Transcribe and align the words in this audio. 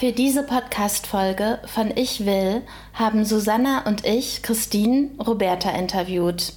Für 0.00 0.12
diese 0.12 0.44
Podcast-Folge 0.44 1.58
von 1.66 1.94
Ich 1.94 2.24
Will 2.24 2.62
haben 2.94 3.26
Susanna 3.26 3.86
und 3.86 4.06
ich 4.06 4.42
Christine 4.42 5.10
Roberta 5.18 5.72
interviewt. 5.72 6.54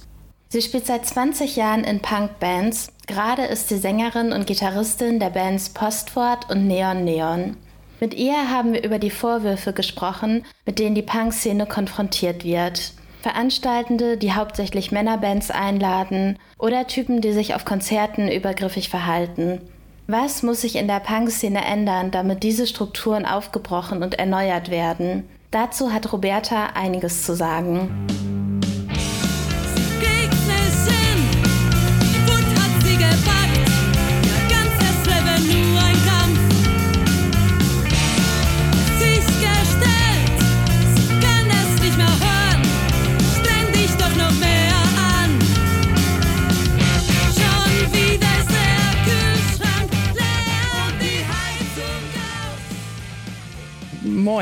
Sie 0.48 0.62
spielt 0.62 0.86
seit 0.86 1.04
20 1.04 1.54
Jahren 1.54 1.84
in 1.84 2.00
Punk-Bands. 2.00 2.88
Gerade 3.06 3.42
ist 3.42 3.68
sie 3.68 3.76
Sängerin 3.76 4.32
und 4.32 4.46
Gitarristin 4.46 5.20
der 5.20 5.28
Bands 5.28 5.68
Postfort 5.68 6.48
und 6.48 6.66
Neon 6.66 7.04
Neon. 7.04 7.58
Mit 8.00 8.14
ihr 8.14 8.50
haben 8.50 8.72
wir 8.72 8.82
über 8.82 8.98
die 8.98 9.10
Vorwürfe 9.10 9.74
gesprochen, 9.74 10.46
mit 10.64 10.78
denen 10.78 10.94
die 10.94 11.02
Punk-Szene 11.02 11.66
konfrontiert 11.66 12.44
wird. 12.44 12.94
Veranstaltende, 13.20 14.16
die 14.16 14.32
hauptsächlich 14.32 14.90
Männerbands 14.90 15.50
einladen 15.50 16.38
oder 16.56 16.86
Typen, 16.86 17.20
die 17.20 17.34
sich 17.34 17.54
auf 17.54 17.66
Konzerten 17.66 18.32
übergriffig 18.32 18.88
verhalten. 18.88 19.60
Was 20.06 20.42
muss 20.42 20.60
sich 20.60 20.76
in 20.76 20.86
der 20.86 21.00
Punk-Szene 21.00 21.64
ändern, 21.64 22.10
damit 22.10 22.42
diese 22.42 22.66
Strukturen 22.66 23.24
aufgebrochen 23.24 24.02
und 24.02 24.18
erneuert 24.18 24.70
werden? 24.70 25.26
Dazu 25.50 25.94
hat 25.94 26.12
Roberta 26.12 26.66
einiges 26.74 27.22
zu 27.22 27.34
sagen. 27.34 28.33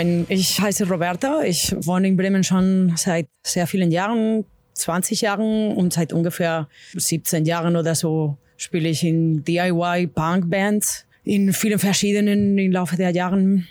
Moin, 0.02 0.26
ich 0.28 0.60
heiße 0.60 0.88
Roberta. 0.88 1.42
Ich 1.44 1.76
wohne 1.86 2.08
in 2.08 2.16
Bremen 2.16 2.42
schon 2.42 2.92
seit 2.96 3.28
sehr 3.44 3.68
vielen 3.68 3.92
Jahren, 3.92 4.44
20 4.74 5.20
Jahren 5.20 5.76
und 5.76 5.92
seit 5.92 6.12
ungefähr 6.12 6.68
17 6.94 7.44
Jahren 7.44 7.76
oder 7.76 7.94
so 7.94 8.36
spiele 8.56 8.88
ich 8.88 9.04
in 9.04 9.44
DIY-Punk-Bands 9.44 11.06
in 11.22 11.52
vielen 11.52 11.78
verschiedenen 11.78 12.58
im 12.58 12.72
Laufe 12.72 12.96
der 12.96 13.10
Jahren 13.10 13.68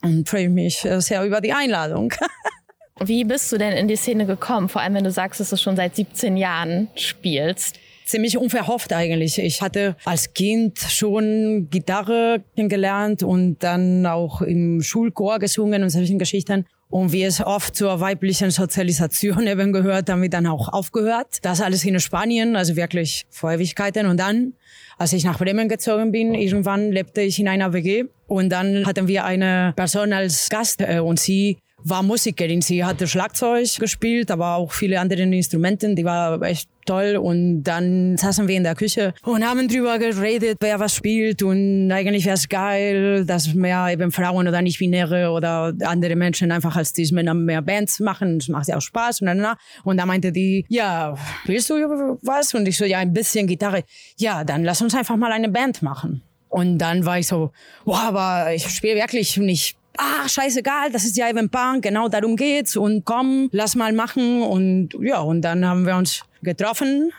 und 0.00 0.28
freue 0.28 0.48
mich 0.48 0.86
sehr 0.98 1.24
über 1.24 1.40
die 1.40 1.52
Einladung. 1.52 2.12
Wie 3.04 3.24
bist 3.24 3.50
du 3.50 3.58
denn 3.58 3.72
in 3.72 3.88
die 3.88 3.96
Szene 3.96 4.26
gekommen? 4.26 4.68
Vor 4.68 4.80
allem, 4.80 4.94
wenn 4.94 5.02
du 5.02 5.10
sagst, 5.10 5.40
dass 5.40 5.50
du 5.50 5.56
schon 5.56 5.74
seit 5.74 5.96
17 5.96 6.36
Jahren 6.36 6.86
spielst 6.94 7.80
ziemlich 8.04 8.38
unverhofft 8.38 8.92
eigentlich. 8.92 9.38
Ich 9.38 9.62
hatte 9.62 9.96
als 10.04 10.34
Kind 10.34 10.78
schon 10.78 11.68
Gitarre 11.70 12.42
kennengelernt 12.54 13.22
und 13.22 13.62
dann 13.62 14.06
auch 14.06 14.42
im 14.42 14.82
Schulchor 14.82 15.38
gesungen 15.38 15.82
und 15.82 15.90
solchen 15.90 16.18
Geschichten. 16.18 16.66
Und 16.90 17.12
wie 17.12 17.24
es 17.24 17.40
oft 17.40 17.74
zur 17.74 17.98
weiblichen 18.00 18.50
Sozialisation 18.50 19.46
eben 19.48 19.72
gehört, 19.72 20.08
damit 20.08 20.32
dann 20.32 20.46
auch 20.46 20.68
aufgehört. 20.72 21.38
Das 21.42 21.60
alles 21.60 21.84
in 21.84 21.98
Spanien, 21.98 22.56
also 22.56 22.76
wirklich 22.76 23.26
vor 23.30 23.52
Ewigkeiten. 23.52 24.06
Und 24.06 24.20
dann, 24.20 24.52
als 24.98 25.12
ich 25.12 25.24
nach 25.24 25.38
Bremen 25.38 25.68
gezogen 25.68 26.12
bin, 26.12 26.34
irgendwann 26.34 26.92
lebte 26.92 27.22
ich 27.22 27.38
in 27.40 27.48
einer 27.48 27.72
WG. 27.72 28.04
Und 28.26 28.50
dann 28.50 28.86
hatten 28.86 29.08
wir 29.08 29.24
eine 29.24 29.72
Person 29.76 30.12
als 30.12 30.48
Gast 30.48 30.82
äh, 30.82 31.00
und 31.00 31.18
sie 31.18 31.58
war 31.84 32.02
Musikerin. 32.02 32.62
Sie 32.62 32.82
hatte 32.84 33.06
Schlagzeug 33.06 33.68
gespielt, 33.78 34.30
aber 34.30 34.56
auch 34.56 34.72
viele 34.72 34.98
andere 34.98 35.22
Instrumente. 35.22 35.94
Die 35.94 36.04
war 36.04 36.40
echt 36.42 36.68
toll. 36.86 37.16
Und 37.16 37.62
dann 37.62 38.16
saßen 38.16 38.48
wir 38.48 38.56
in 38.56 38.64
der 38.64 38.74
Küche 38.74 39.14
und 39.22 39.44
haben 39.44 39.68
drüber 39.68 39.98
geredet, 39.98 40.56
wer 40.60 40.80
was 40.80 40.94
spielt. 40.94 41.42
Und 41.42 41.92
eigentlich 41.92 42.24
wäre 42.24 42.36
es 42.36 42.48
geil, 42.48 43.26
dass 43.26 43.52
mehr 43.54 43.88
eben 43.92 44.10
Frauen 44.10 44.48
oder 44.48 44.62
nicht-binäre 44.62 45.30
oder 45.30 45.74
andere 45.84 46.16
Menschen 46.16 46.50
einfach 46.52 46.74
als 46.76 46.94
diese 46.94 47.14
Männer 47.14 47.34
mehr 47.34 47.60
Bands 47.60 48.00
machen. 48.00 48.38
Das 48.38 48.48
macht 48.48 48.68
ja 48.68 48.78
auch 48.78 48.82
Spaß. 48.82 49.20
Und 49.20 49.26
dann, 49.26 49.46
und 49.84 49.98
dann 49.98 50.08
meinte 50.08 50.32
die, 50.32 50.64
ja, 50.68 51.16
willst 51.44 51.68
du 51.68 51.74
was? 52.22 52.54
Und 52.54 52.66
ich 52.66 52.78
so, 52.78 52.86
ja, 52.86 52.98
ein 52.98 53.12
bisschen 53.12 53.46
Gitarre. 53.46 53.84
Ja, 54.16 54.42
dann 54.42 54.64
lass 54.64 54.80
uns 54.80 54.94
einfach 54.94 55.16
mal 55.16 55.32
eine 55.32 55.50
Band 55.50 55.82
machen. 55.82 56.22
Und 56.48 56.78
dann 56.78 57.04
war 57.04 57.18
ich 57.18 57.26
so, 57.26 57.50
wow, 57.84 57.98
aber 57.98 58.54
ich 58.54 58.68
spiele 58.68 58.94
wirklich 58.94 59.36
nicht 59.36 59.76
ah, 59.98 60.28
scheißegal, 60.28 60.90
das 60.90 61.04
ist 61.04 61.16
ja 61.16 61.28
eben 61.28 61.48
Punk, 61.50 61.82
genau 61.82 62.08
darum 62.08 62.36
geht's 62.36 62.76
und 62.76 63.04
komm, 63.04 63.48
lass 63.52 63.74
mal 63.74 63.92
machen 63.92 64.42
und 64.42 64.90
ja, 65.00 65.20
und 65.20 65.42
dann 65.42 65.66
haben 65.66 65.86
wir 65.86 65.96
uns 65.96 66.22
getroffen 66.42 67.12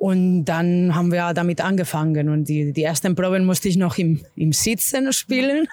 und 0.00 0.46
dann 0.46 0.94
haben 0.94 1.12
wir 1.12 1.34
damit 1.34 1.60
angefangen 1.60 2.30
und 2.30 2.44
die, 2.44 2.72
die 2.72 2.82
ersten 2.82 3.14
Proben 3.14 3.44
musste 3.44 3.68
ich 3.68 3.76
noch 3.76 3.98
im, 3.98 4.20
im 4.34 4.52
Sitzen 4.52 5.12
spielen, 5.12 5.68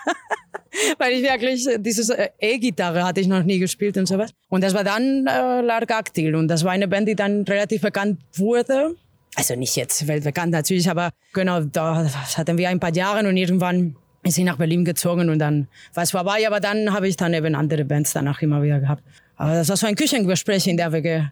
weil 0.98 1.14
ich 1.14 1.24
wirklich, 1.24 1.66
diese 1.80 2.32
E-Gitarre 2.40 3.06
hatte 3.06 3.22
ich 3.22 3.28
noch 3.28 3.44
nie 3.44 3.60
gespielt 3.60 3.98
und 3.98 4.06
sowas. 4.06 4.32
Und 4.50 4.64
das 4.66 4.74
war 4.74 4.84
dann 4.84 5.26
äh, 5.28 5.62
Largactyl 5.62 6.36
und 6.36 6.50
das 6.50 6.66
war 6.66 6.72
eine 6.72 6.90
Band, 6.90 7.08
die 7.08 7.16
dann 7.16 7.44
relativ 7.44 7.82
bekannt 7.82 8.20
wurde. 8.36 8.96
Also 9.36 9.56
nicht 9.56 9.76
jetzt 9.78 10.08
weltbekannt 10.08 10.52
natürlich, 10.52 10.90
aber 10.90 11.12
genau, 11.34 11.62
da 11.62 12.06
hatten 12.36 12.58
wir 12.58 12.68
ein 12.68 12.80
paar 12.80 12.94
Jahre 12.94 13.28
und 13.28 13.38
irgendwann 13.38 13.96
ist 14.28 14.36
sie 14.36 14.44
nach 14.44 14.58
Berlin 14.58 14.86
gezogen 14.86 15.30
und 15.30 15.40
dann 15.40 15.68
war 15.94 16.04
es 16.04 16.12
vorbei. 16.12 16.46
Aber 16.48 16.60
dann 16.60 16.94
habe 16.94 17.08
ich 17.08 17.18
dann 17.18 17.34
eben 17.34 17.56
andere 17.56 17.86
Bands 17.86 18.14
danach 18.14 18.42
immer 18.42 18.62
wieder 18.62 18.80
gehabt. 18.80 19.04
Aber 19.38 19.54
das 19.54 19.70
war 19.70 19.78
so 19.78 19.86
ein 19.86 19.96
Küchengespräch 19.96 20.66
in 20.68 20.78
der 20.78 20.92
WG. 20.92 21.26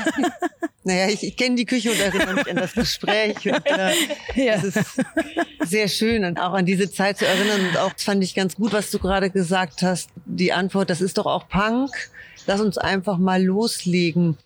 naja, 0.84 1.08
ich, 1.08 1.22
ich 1.22 1.36
kenne 1.36 1.56
die 1.56 1.66
Küche 1.66 1.90
und 1.90 2.00
erinnere 2.00 2.34
mich 2.34 2.50
an 2.50 2.56
das 2.56 2.72
Gespräch. 2.72 3.36
Und, 3.44 3.66
äh, 3.66 3.92
ja. 4.34 4.54
Es 4.54 4.64
ist 4.64 5.00
sehr 5.64 5.88
schön 5.88 6.24
und 6.24 6.38
auch 6.40 6.54
an 6.54 6.64
diese 6.64 6.90
Zeit 6.90 7.18
zu 7.18 7.26
erinnern. 7.26 7.68
Und 7.68 7.76
auch 7.76 7.92
das 7.92 8.04
fand 8.04 8.24
ich 8.24 8.34
ganz 8.34 8.56
gut, 8.56 8.72
was 8.72 8.90
du 8.90 8.98
gerade 8.98 9.28
gesagt 9.28 9.82
hast. 9.82 10.08
Die 10.24 10.54
Antwort, 10.54 10.88
das 10.88 11.02
ist 11.02 11.18
doch 11.18 11.26
auch 11.26 11.48
Punk. 11.48 11.90
Lass 12.46 12.60
uns 12.60 12.78
einfach 12.78 13.18
mal 13.18 13.44
loslegen. 13.44 14.38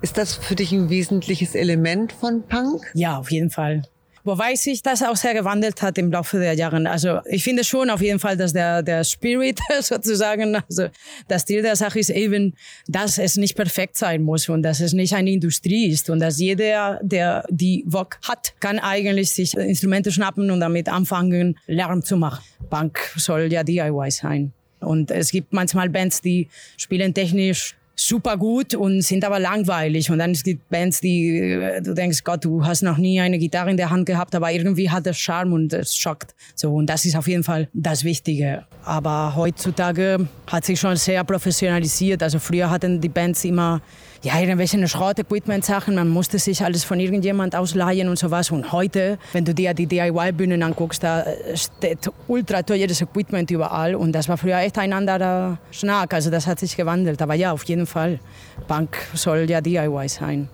Ist 0.00 0.16
das 0.16 0.34
für 0.34 0.54
dich 0.54 0.72
ein 0.72 0.88
wesentliches 0.88 1.54
Element 1.54 2.12
von 2.12 2.42
Punk? 2.42 2.90
Ja, 2.94 3.18
auf 3.18 3.30
jeden 3.30 3.50
Fall. 3.50 3.82
Wobei 4.26 4.56
sich 4.56 4.82
das 4.82 5.04
auch 5.04 5.14
sehr 5.14 5.34
gewandelt 5.34 5.80
hat 5.82 5.96
im 5.98 6.10
Laufe 6.10 6.40
der 6.40 6.54
Jahre. 6.54 6.90
Also 6.90 7.20
ich 7.26 7.44
finde 7.44 7.62
schon 7.62 7.90
auf 7.90 8.02
jeden 8.02 8.18
Fall, 8.18 8.36
dass 8.36 8.52
der, 8.52 8.82
der 8.82 9.04
Spirit 9.04 9.60
sozusagen, 9.80 10.56
also 10.56 10.88
das 11.28 11.46
Ziel 11.46 11.62
der 11.62 11.76
Sache 11.76 12.00
ist 12.00 12.10
eben, 12.10 12.54
dass 12.88 13.18
es 13.18 13.36
nicht 13.36 13.54
perfekt 13.54 13.96
sein 13.96 14.22
muss 14.22 14.48
und 14.48 14.64
dass 14.64 14.80
es 14.80 14.92
nicht 14.92 15.14
eine 15.14 15.30
Industrie 15.30 15.86
ist 15.90 16.10
und 16.10 16.18
dass 16.18 16.40
jeder, 16.40 16.98
der 17.02 17.44
die 17.50 17.84
Wok 17.86 18.18
hat, 18.26 18.54
kann 18.58 18.80
eigentlich 18.80 19.30
sich 19.30 19.56
Instrumente 19.56 20.10
schnappen 20.10 20.50
und 20.50 20.58
damit 20.58 20.88
anfangen, 20.88 21.56
Lärm 21.68 22.02
zu 22.02 22.16
machen. 22.16 22.44
Punk 22.68 22.98
soll 23.16 23.52
ja 23.52 23.62
DIY 23.62 24.10
sein. 24.10 24.52
Und 24.80 25.12
es 25.12 25.30
gibt 25.30 25.52
manchmal 25.52 25.88
Bands, 25.88 26.20
die 26.20 26.48
spielen 26.76 27.14
technisch 27.14 27.76
super 27.96 28.36
gut 28.36 28.74
und 28.74 29.02
sind 29.02 29.24
aber 29.24 29.38
langweilig. 29.38 30.10
Und 30.10 30.18
dann 30.18 30.32
es 30.32 30.44
gibt 30.44 30.68
Bands, 30.68 31.00
die 31.00 31.38
äh, 31.38 31.80
du 31.82 31.94
denkst, 31.94 32.22
Gott, 32.22 32.44
du 32.44 32.64
hast 32.64 32.82
noch 32.82 32.98
nie 32.98 33.20
eine 33.20 33.38
Gitarre 33.38 33.70
in 33.70 33.76
der 33.76 33.90
Hand 33.90 34.06
gehabt, 34.06 34.34
aber 34.34 34.52
irgendwie 34.52 34.90
hat 34.90 35.06
es 35.06 35.18
Charme 35.18 35.54
und 35.54 35.72
es 35.72 35.96
schockt. 35.96 36.34
So 36.54 36.74
und 36.74 36.86
das 36.86 37.04
ist 37.06 37.16
auf 37.16 37.26
jeden 37.26 37.42
Fall 37.42 37.68
das 37.72 38.04
Wichtige. 38.04 38.64
Aber 38.84 39.34
heutzutage 39.34 40.28
hat 40.46 40.64
sich 40.64 40.78
schon 40.78 40.96
sehr 40.96 41.24
professionalisiert. 41.24 42.22
Also 42.22 42.38
früher 42.38 42.70
hatten 42.70 43.00
die 43.00 43.08
Bands 43.08 43.44
immer 43.44 43.80
ja, 44.26 44.40
irgendwelche 44.40 44.88
Schrott-Equipment-Sachen. 44.88 45.94
Man 45.94 46.08
musste 46.08 46.40
sich 46.40 46.64
alles 46.64 46.82
von 46.82 46.98
irgendjemand 46.98 47.54
ausleihen 47.54 48.08
und 48.08 48.18
sowas. 48.18 48.50
Und 48.50 48.72
heute, 48.72 49.18
wenn 49.32 49.44
du 49.44 49.54
dir 49.54 49.72
die 49.72 49.86
DIY-Bühnen 49.86 50.64
anguckst, 50.64 51.04
da 51.04 51.24
steht 51.54 52.10
ultra 52.26 52.62
teures 52.62 53.00
Equipment 53.00 53.52
überall. 53.52 53.94
Und 53.94 54.10
das 54.12 54.28
war 54.28 54.36
früher 54.36 54.58
echt 54.58 54.78
ein 54.78 54.92
anderer 54.92 55.58
Schnack. 55.70 56.12
Also 56.12 56.30
das 56.30 56.48
hat 56.48 56.58
sich 56.58 56.76
gewandelt. 56.76 57.22
Aber 57.22 57.34
ja, 57.34 57.52
auf 57.52 57.62
jeden 57.64 57.86
Fall. 57.86 58.18
Punk 58.66 58.96
soll 59.14 59.48
ja 59.48 59.60
DIY 59.60 60.08
sein. 60.08 60.48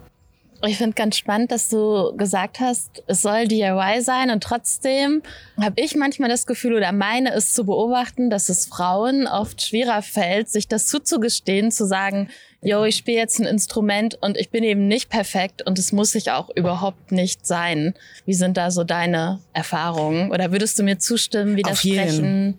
Ich 0.67 0.77
finde 0.77 0.95
ganz 0.95 1.17
spannend, 1.17 1.51
dass 1.51 1.71
du 1.71 2.15
gesagt 2.17 2.61
hast, 2.61 3.03
es 3.07 3.23
soll 3.23 3.49
DIY 3.49 4.01
sein 4.01 4.31
und 4.31 4.45
trotzdem 4.45 5.23
habe 5.61 5.81
ich 5.81 5.97
manchmal 5.97 6.29
das 6.29 6.47
Gefühl 6.47 6.75
oder 6.75 6.93
meine 6.93 7.33
es 7.33 7.53
zu 7.53 7.65
beobachten, 7.65 8.31
dass 8.31 8.49
es 8.49 8.67
Frauen 8.67 9.27
oft 9.27 9.61
schwerer 9.61 10.03
fällt, 10.03 10.49
sich 10.51 10.69
das 10.69 10.87
zuzugestehen, 10.87 11.73
zu 11.73 11.85
sagen, 11.85 12.29
yo, 12.63 12.85
ich 12.85 12.97
spiele 12.97 13.19
jetzt 13.19 13.41
ein 13.41 13.47
Instrument 13.47 14.17
und 14.23 14.39
ich 14.39 14.51
bin 14.51 14.65
eben 14.65 14.87
nicht 14.87 15.11
perfekt 15.11 15.63
und 15.67 15.79
es 15.79 15.93
muss 15.93 16.15
ich 16.15 16.31
auch 16.31 16.49
überhaupt 16.55 17.13
nicht 17.13 17.45
sein. 17.45 17.95
Wie 18.25 18.35
sind 18.35 18.57
da 18.57 18.71
so 18.71 18.85
deine 18.85 19.41
Erfahrungen? 19.53 20.31
Oder 20.31 20.53
würdest 20.53 20.79
du 20.79 20.85
mir 20.85 20.99
zustimmen, 20.99 21.57
widersprechen? 21.57 22.59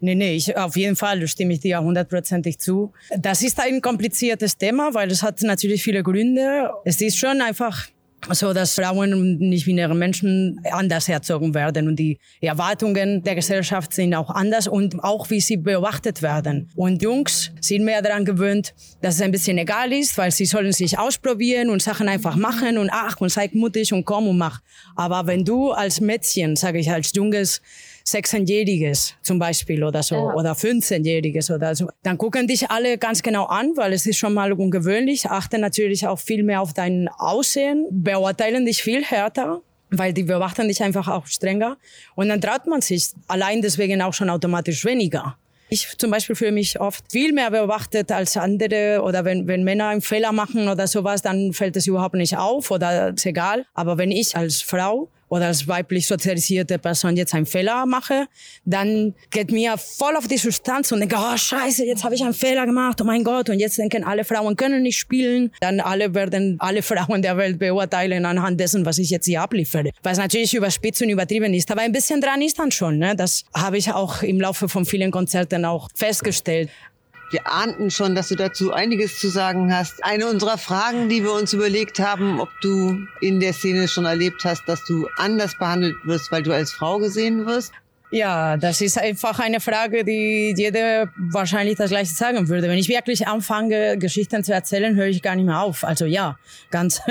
Nee, 0.00 0.14
nee, 0.14 0.34
ich, 0.34 0.56
auf 0.56 0.76
jeden 0.76 0.94
Fall 0.94 1.26
stimme 1.26 1.54
ich 1.54 1.60
dir 1.60 1.80
hundertprozentig 1.80 2.58
zu. 2.58 2.92
Das 3.16 3.42
ist 3.42 3.58
ein 3.58 3.80
kompliziertes 3.80 4.56
Thema, 4.56 4.94
weil 4.94 5.10
es 5.10 5.22
hat 5.22 5.42
natürlich 5.42 5.82
viele 5.82 6.04
Gründe. 6.04 6.70
Es 6.84 7.00
ist 7.00 7.18
schon 7.18 7.40
einfach 7.40 7.88
so, 8.32 8.52
dass 8.52 8.74
Frauen 8.74 9.14
und 9.14 9.40
nicht-binäre 9.40 9.94
Menschen 9.94 10.60
anders 10.70 11.08
erzogen 11.08 11.54
werden 11.54 11.88
und 11.88 11.96
die 11.96 12.18
Erwartungen 12.40 13.22
der 13.22 13.34
Gesellschaft 13.34 13.94
sind 13.94 14.14
auch 14.14 14.30
anders 14.30 14.68
und 14.68 15.02
auch 15.02 15.30
wie 15.30 15.40
sie 15.40 15.56
beobachtet 15.56 16.20
werden. 16.20 16.70
Und 16.74 17.02
Jungs 17.02 17.52
sind 17.60 17.84
mehr 17.84 18.02
daran 18.02 18.24
gewöhnt, 18.24 18.74
dass 19.00 19.16
es 19.16 19.22
ein 19.22 19.30
bisschen 19.30 19.56
egal 19.58 19.92
ist, 19.92 20.18
weil 20.18 20.30
sie 20.30 20.46
sollen 20.46 20.72
sich 20.72 20.98
ausprobieren 20.98 21.70
und 21.70 21.80
Sachen 21.80 22.08
einfach 22.08 22.36
machen 22.36 22.76
und 22.78 22.90
ach 22.92 23.20
und 23.20 23.30
sei 23.30 23.48
mutig 23.52 23.92
und 23.92 24.04
komm 24.04 24.28
und 24.28 24.38
mach. 24.38 24.60
Aber 24.96 25.26
wenn 25.26 25.44
du 25.44 25.70
als 25.70 26.00
Mädchen, 26.00 26.56
sage 26.56 26.78
ich 26.80 26.90
als 26.90 27.12
junges 27.14 27.62
16-Jähriges 28.14 29.14
zum 29.22 29.38
Beispiel 29.38 29.84
oder 29.84 30.02
so 30.02 30.14
ja. 30.14 30.34
oder 30.34 30.52
15-Jähriges 30.52 31.54
oder 31.54 31.74
so. 31.74 31.88
Dann 32.02 32.18
gucken 32.18 32.46
dich 32.46 32.70
alle 32.70 32.98
ganz 32.98 33.22
genau 33.22 33.46
an, 33.46 33.72
weil 33.76 33.92
es 33.92 34.06
ist 34.06 34.18
schon 34.18 34.34
mal 34.34 34.52
ungewöhnlich, 34.52 35.26
achten 35.26 35.60
natürlich 35.60 36.06
auch 36.06 36.18
viel 36.18 36.42
mehr 36.42 36.60
auf 36.60 36.72
dein 36.72 37.08
Aussehen, 37.08 37.86
beurteilen 37.90 38.66
dich 38.66 38.82
viel 38.82 39.04
härter 39.04 39.62
weil 39.90 40.12
die 40.12 40.24
beobachten 40.24 40.68
dich 40.68 40.82
einfach 40.82 41.08
auch 41.08 41.26
strenger 41.26 41.78
und 42.14 42.28
dann 42.28 42.42
traut 42.42 42.66
man 42.66 42.82
sich 42.82 43.08
allein 43.26 43.62
deswegen 43.62 44.02
auch 44.02 44.12
schon 44.12 44.28
automatisch 44.28 44.84
weniger. 44.84 45.38
Ich 45.70 45.86
zum 45.98 46.10
Beispiel 46.10 46.34
fühle 46.34 46.52
mich 46.52 46.80
oft 46.80 47.04
viel 47.12 47.32
mehr 47.32 47.50
beobachtet 47.50 48.10
als 48.10 48.36
andere 48.38 49.02
oder 49.02 49.24
wenn, 49.26 49.46
wenn 49.46 49.64
Männer 49.64 49.88
einen 49.88 50.00
Fehler 50.00 50.32
machen 50.32 50.68
oder 50.68 50.86
sowas, 50.86 51.20
dann 51.20 51.52
fällt 51.52 51.76
es 51.76 51.86
überhaupt 51.86 52.14
nicht 52.14 52.38
auf 52.38 52.70
oder 52.70 53.10
ist 53.10 53.26
egal. 53.26 53.66
Aber 53.74 53.98
wenn 53.98 54.10
ich 54.10 54.34
als 54.34 54.62
Frau 54.62 55.10
oder 55.28 55.46
als 55.46 55.66
weiblich 55.68 56.06
sozialisierte 56.06 56.78
Person 56.78 57.16
jetzt 57.16 57.34
einen 57.34 57.46
Fehler 57.46 57.86
mache, 57.86 58.26
dann 58.64 59.14
geht 59.30 59.50
mir 59.50 59.76
voll 59.76 60.16
auf 60.16 60.26
die 60.26 60.38
Substanz 60.38 60.92
und 60.92 61.00
denke, 61.00 61.16
oh 61.18 61.36
scheiße, 61.36 61.84
jetzt 61.84 62.04
habe 62.04 62.14
ich 62.14 62.22
einen 62.22 62.34
Fehler 62.34 62.66
gemacht, 62.66 63.00
oh 63.00 63.04
mein 63.04 63.24
Gott, 63.24 63.50
und 63.50 63.58
jetzt 63.58 63.78
denken 63.78 64.04
alle 64.04 64.24
Frauen 64.24 64.56
können 64.56 64.82
nicht 64.82 64.98
spielen. 64.98 65.52
Dann 65.60 65.80
alle 65.80 66.14
werden 66.14 66.56
alle 66.60 66.82
Frauen 66.82 67.22
der 67.22 67.36
Welt 67.36 67.58
beurteilen 67.58 68.24
anhand 68.24 68.60
dessen, 68.60 68.84
was 68.86 68.98
ich 68.98 69.10
jetzt 69.10 69.26
hier 69.26 69.42
abliefere. 69.42 69.90
Was 70.02 70.18
natürlich 70.18 70.54
überspitzt 70.54 71.02
und 71.02 71.10
übertrieben 71.10 71.54
ist, 71.54 71.70
aber 71.70 71.82
ein 71.82 71.92
bisschen 71.92 72.20
dran 72.20 72.42
ist 72.42 72.58
dann 72.58 72.70
schon. 72.70 72.98
Ne? 72.98 73.14
Das 73.16 73.44
habe 73.54 73.78
ich 73.78 73.92
auch 73.92 74.22
im 74.22 74.40
Laufe 74.40 74.68
von 74.68 74.84
vielen 74.84 75.10
Konzerten 75.10 75.64
auch 75.64 75.88
festgestellt. 75.94 76.70
Wir 77.30 77.46
ahnten 77.46 77.90
schon, 77.90 78.14
dass 78.14 78.28
du 78.28 78.36
dazu 78.36 78.72
einiges 78.72 79.20
zu 79.20 79.28
sagen 79.28 79.74
hast. 79.74 80.02
Eine 80.02 80.28
unserer 80.28 80.56
Fragen, 80.56 81.10
die 81.10 81.22
wir 81.22 81.32
uns 81.32 81.52
überlegt 81.52 82.00
haben, 82.00 82.40
ob 82.40 82.48
du 82.62 83.06
in 83.20 83.38
der 83.38 83.52
Szene 83.52 83.86
schon 83.86 84.06
erlebt 84.06 84.44
hast, 84.44 84.66
dass 84.66 84.82
du 84.84 85.08
anders 85.16 85.54
behandelt 85.58 85.96
wirst, 86.04 86.32
weil 86.32 86.42
du 86.42 86.52
als 86.52 86.72
Frau 86.72 86.98
gesehen 86.98 87.44
wirst. 87.44 87.72
Ja, 88.10 88.56
das 88.56 88.80
ist 88.80 88.98
einfach 88.98 89.38
eine 89.38 89.60
Frage, 89.60 90.02
die 90.02 90.54
jeder 90.56 91.08
wahrscheinlich 91.30 91.76
das 91.76 91.90
Gleiche 91.90 92.14
sagen 92.14 92.48
würde. 92.48 92.68
Wenn 92.68 92.78
ich 92.78 92.88
wirklich 92.88 93.28
anfange, 93.28 93.98
Geschichten 93.98 94.42
zu 94.42 94.52
erzählen, 94.52 94.96
höre 94.96 95.08
ich 95.08 95.20
gar 95.20 95.36
nicht 95.36 95.44
mehr 95.44 95.60
auf. 95.60 95.84
Also 95.84 96.06
ja, 96.06 96.38
ganz, 96.70 97.02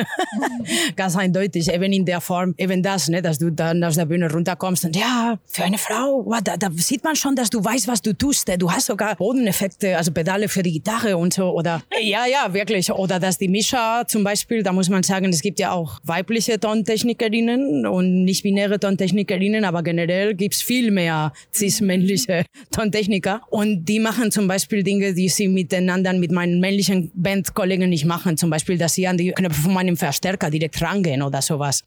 ganz 0.96 1.16
eindeutig. 1.16 1.72
Eben 1.72 1.94
in 1.94 2.06
der 2.06 2.20
Form, 2.20 2.56
eben 2.58 2.82
das, 2.82 3.10
ne, 3.10 3.22
dass 3.22 3.38
du 3.38 3.52
dann 3.52 3.84
aus 3.84 3.96
der 3.96 4.06
Bühne 4.06 4.32
runterkommst 4.32 4.86
und 4.86 4.96
ja, 4.96 5.38
für 5.46 5.64
eine 5.64 5.78
Frau, 5.78 6.28
da, 6.44 6.58
da 6.58 6.70
sieht 6.76 7.04
man 7.04 7.16
schon, 7.16 7.36
dass 7.36 7.50
du 7.50 7.64
weißt, 7.64 7.88
was 7.88 8.02
du 8.02 8.14
tust. 8.14 8.52
Du 8.58 8.72
hast 8.72 8.88
sogar 8.88 9.16
Bodeneffekte, 9.16 9.98
also 9.98 10.12
Pedale 10.12 10.50
für 10.50 10.64
die 10.64 10.72
Gitarre 10.72 11.16
und 11.18 11.34
so. 11.34 11.52
Oder 11.52 11.84
ja, 12.02 12.26
ja, 12.26 12.52
wirklich. 12.54 12.92
Oder 12.92 13.20
dass 13.20 13.38
die 13.38 13.48
Mischa 13.48 14.08
zum 14.08 14.24
Beispiel, 14.24 14.64
da 14.64 14.74
muss 14.74 14.90
man 14.90 15.04
sagen, 15.04 15.30
es 15.30 15.42
gibt 15.42 15.60
ja 15.60 15.72
auch 15.72 16.00
weibliche 16.04 16.60
Tontechnikerinnen 16.60 17.86
und 17.86 18.24
nicht-binäre 18.24 18.80
Tontechnikerinnen, 18.80 19.64
aber 19.64 19.84
generell 19.84 20.34
gibt's 20.34 20.62
viel 20.62 20.87
viel 20.88 20.92
mehr 20.92 21.34
cis-männliche 21.54 22.45
Tontechniker. 22.72 23.42
Und 23.50 23.86
die 23.86 24.00
machen 24.00 24.31
zum 24.31 24.48
Beispiel 24.48 24.84
Dinge, 24.84 25.13
die 25.13 25.30
sie 25.30 25.48
miteinander 25.48 26.13
mit 26.13 26.31
meinen 26.31 26.60
männlichen 26.60 27.12
Bandkollegen 27.13 27.89
nicht 27.89 28.06
machen. 28.06 28.38
Zum 28.38 28.50
Beispiel, 28.50 28.78
dass 28.78 28.94
sie 28.94 29.07
an 29.07 29.18
die 29.18 29.31
Knöpfe 29.31 29.62
von 29.62 29.74
meinem 29.74 29.98
Verstärker 29.98 30.50
direkt 30.50 30.81
rangehen 30.81 31.22
oder 31.22 31.42
sowas. 31.42 31.84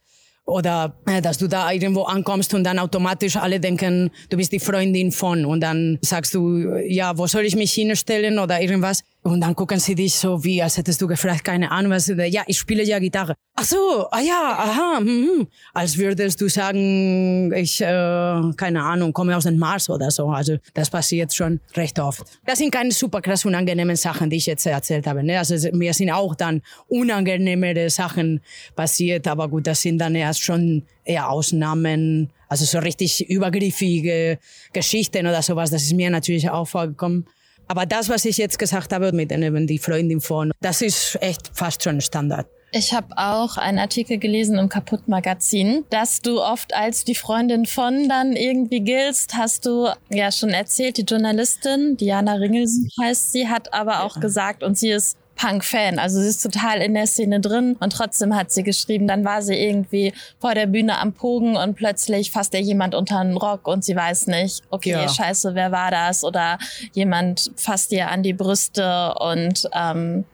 Oder 0.47 0.95
äh, 1.07 1.23
dass 1.23 1.39
du 1.39 1.47
da 1.47 1.71
irgendwo 1.71 2.03
ankommst 2.03 2.55
und 2.55 2.65
dann 2.65 2.79
automatisch 2.79 3.37
alle 3.37 3.61
denken, 3.61 4.11
du 4.31 4.37
bist 4.37 4.53
die 4.53 4.59
Freundin 4.59 5.13
von 5.13 5.45
und 5.45 5.61
dann 5.61 5.99
sagst 6.03 6.35
du, 6.35 6.77
ja, 6.89 7.17
wo 7.17 7.27
soll 7.27 7.45
ich 7.45 7.55
mich 7.55 7.73
hinstellen 7.73 8.39
oder 8.39 8.61
irgendwas. 8.61 9.05
Und 9.23 9.43
dann 9.43 9.55
gucken 9.55 9.79
sie 9.79 9.95
dich 9.95 10.15
so 10.15 10.43
wie, 10.45 10.63
als 10.63 10.79
hättest 10.79 11.03
du 11.03 11.07
gefragt, 11.07 11.45
keine 11.45 11.71
Ahnung, 11.71 11.93
was, 11.93 12.09
ja, 12.09 12.43
ich 12.47 12.59
spiele 12.59 12.83
ja 12.83 12.99
Gitarre. 12.99 13.35
Ach 13.55 13.65
so, 13.65 14.07
ah 14.11 14.21
ja, 14.21 14.57
aha, 14.59 14.99
hm, 15.01 15.47
als 15.75 15.99
würdest 15.99 16.41
du 16.41 16.49
sagen, 16.49 17.53
ich, 17.53 17.83
äh, 17.83 18.41
keine 18.57 18.83
Ahnung, 18.83 19.13
komme 19.13 19.37
aus 19.37 19.45
dem 19.45 19.59
Mars 19.59 19.91
oder 19.91 20.11
so. 20.11 20.29
Also 20.31 20.57
das 20.73 20.89
passiert 20.89 21.35
schon 21.35 21.61
recht 21.75 21.99
oft. 21.99 22.23
Das 22.47 22.59
sind 22.59 22.73
keine 22.73 22.93
super 22.93 23.21
krass 23.21 23.45
unangenehmen 23.45 23.97
Sachen, 23.97 24.31
die 24.31 24.37
ich 24.37 24.47
jetzt 24.47 24.65
erzählt 24.65 25.07
habe. 25.07 25.23
Ne? 25.23 25.39
Also 25.39 25.55
mir 25.73 25.93
sind 25.93 26.11
auch 26.11 26.35
dann 26.35 26.63
unangenehmere 26.89 27.91
Sachen 27.91 28.41
passiert, 28.75 29.29
aber 29.29 29.49
gut, 29.49 29.67
das 29.67 29.83
sind 29.83 29.99
dann 29.99 30.15
erst 30.15 30.43
schon 30.43 30.85
eher 31.05 31.29
Ausnahmen. 31.29 32.31
Also 32.49 32.65
so 32.65 32.79
richtig 32.79 33.29
übergriffige 33.29 34.39
Geschichten 34.73 35.27
oder 35.27 35.43
sowas, 35.43 35.71
das 35.71 35.83
ist 35.83 35.93
mir 35.93 36.09
natürlich 36.09 36.49
auch 36.49 36.67
vorgekommen. 36.67 37.27
Aber 37.71 37.87
das, 37.87 38.09
was 38.09 38.25
ich 38.25 38.37
jetzt 38.37 38.59
gesagt 38.59 38.93
habe 38.93 39.13
mit 39.13 39.31
eben 39.31 39.69
die 39.69 39.79
Freundin 39.79 40.21
von, 40.21 40.51
das 40.61 40.83
ist 40.83 41.17
echt 41.21 41.53
fast 41.55 41.85
schon 41.85 42.01
Standard. 42.01 42.49
Ich 42.73 42.93
habe 42.93 43.17
auch 43.17 43.57
einen 43.59 43.79
Artikel 43.79 44.19
gelesen 44.19 44.59
im 44.59 44.69
Kaputt 44.69 45.07
Magazin, 45.07 45.85
dass 45.89 46.21
du 46.21 46.43
oft 46.43 46.75
als 46.75 47.05
die 47.05 47.15
Freundin 47.15 47.67
von 47.67 48.09
dann 48.09 48.35
irgendwie 48.35 48.81
giltst, 48.81 49.35
hast 49.37 49.67
du 49.67 49.89
ja 50.09 50.33
schon 50.33 50.51
erzählt. 50.51 50.97
Die 50.97 51.03
Journalistin 51.03 51.97
Diana 51.97 52.35
Ringelsen 52.35 52.89
heißt 53.01 53.31
sie, 53.31 53.47
hat 53.47 53.73
aber 53.73 54.03
auch 54.03 54.17
ja. 54.17 54.21
gesagt 54.21 54.65
und 54.65 54.77
sie 54.77 54.91
ist 54.91 55.17
Punk-Fan. 55.41 55.99
Also 55.99 56.21
sie 56.21 56.29
ist 56.29 56.43
total 56.43 56.83
in 56.83 56.93
der 56.93 57.07
Szene 57.07 57.41
drin 57.41 57.77
und 57.81 57.93
trotzdem 57.93 58.37
hat 58.37 58.51
sie 58.51 58.63
geschrieben, 58.63 59.09
dann 59.09 59.25
war 59.25 59.41
sie 59.41 59.55
irgendwie 59.55 60.13
vor 60.39 60.55
der 60.55 60.67
Bühne 60.67 60.99
am 60.99 61.15
Pogen 61.15 61.57
und 61.57 61.77
plötzlich 61.77 62.31
fasst 62.31 62.53
ihr 62.53 62.61
jemand 62.61 62.95
unter 62.95 63.23
den 63.25 63.37
Rock 63.37 63.67
und 63.67 63.83
sie 63.83 63.97
weiß 63.97 64.27
nicht, 64.27 64.63
okay, 64.69 64.91
ja. 64.91 65.09
scheiße, 65.09 65.55
wer 65.55 65.73
war 65.73 65.91
das? 65.91 66.25
Oder 66.25 66.59
jemand 66.93 67.53
fasst 67.57 67.91
ihr 67.93 68.11
an 68.11 68.23
die 68.23 68.35
Brüste 68.35 69.15
und 69.19 69.69
ähm, 69.75 70.25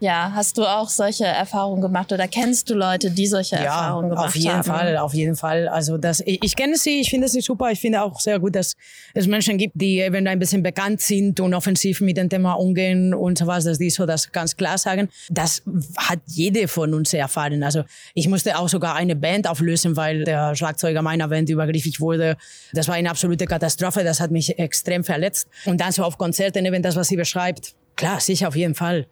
ja, 0.00 0.32
hast 0.34 0.58
du 0.58 0.64
auch 0.64 0.88
solche 0.88 1.24
Erfahrungen 1.24 1.82
gemacht 1.82 2.12
oder 2.12 2.28
kennst 2.28 2.70
du 2.70 2.74
Leute, 2.74 3.10
die 3.10 3.26
solche 3.26 3.56
ja, 3.56 3.62
Erfahrungen 3.62 4.10
gemacht 4.10 4.26
haben? 4.26 4.28
Auf 4.28 4.36
jeden 4.36 4.56
haben? 4.56 4.64
Fall, 4.64 4.96
auf 4.98 5.14
jeden 5.14 5.36
Fall. 5.36 5.68
Also 5.68 5.98
das, 5.98 6.20
ich, 6.20 6.42
ich 6.42 6.54
kenne 6.54 6.76
sie, 6.76 7.00
ich 7.00 7.10
finde 7.10 7.28
sie 7.28 7.40
super. 7.40 7.70
Ich 7.70 7.80
finde 7.80 8.02
auch 8.02 8.20
sehr 8.20 8.38
gut, 8.38 8.54
dass 8.54 8.76
es 9.14 9.26
Menschen 9.26 9.58
gibt, 9.58 9.74
die 9.76 9.98
eben 9.98 10.26
ein 10.26 10.38
bisschen 10.38 10.62
bekannt 10.62 11.00
sind 11.00 11.40
und 11.40 11.52
offensiv 11.52 12.00
mit 12.00 12.16
dem 12.16 12.28
Thema 12.28 12.52
umgehen 12.52 13.12
und 13.12 13.38
so 13.38 13.46
was, 13.46 13.64
dass 13.64 13.78
die 13.78 13.90
so 13.90 14.06
das 14.06 14.30
ganz 14.30 14.56
klar 14.56 14.78
sagen. 14.78 15.08
Das 15.30 15.62
hat 15.96 16.20
jede 16.26 16.68
von 16.68 16.94
uns 16.94 17.12
erfahren. 17.12 17.62
Also 17.64 17.82
ich 18.14 18.28
musste 18.28 18.56
auch 18.56 18.68
sogar 18.68 18.94
eine 18.94 19.16
Band 19.16 19.48
auflösen, 19.48 19.96
weil 19.96 20.24
der 20.24 20.54
Schlagzeuger 20.54 21.02
meiner 21.02 21.28
Band 21.28 21.50
übergriffig 21.50 22.00
wurde. 22.00 22.36
Das 22.72 22.86
war 22.86 22.94
eine 22.94 23.10
absolute 23.10 23.46
Katastrophe. 23.46 24.04
Das 24.04 24.20
hat 24.20 24.30
mich 24.30 24.58
extrem 24.58 25.02
verletzt. 25.02 25.48
Und 25.64 25.80
dann 25.80 25.90
so 25.90 26.04
auf 26.04 26.18
Konzerten 26.18 26.64
eben 26.64 26.82
das, 26.82 26.94
was 26.94 27.08
sie 27.08 27.16
beschreibt. 27.16 27.74
Klar, 27.96 28.20
sicher 28.20 28.46
auf 28.46 28.54
jeden 28.54 28.76
Fall. 28.76 29.06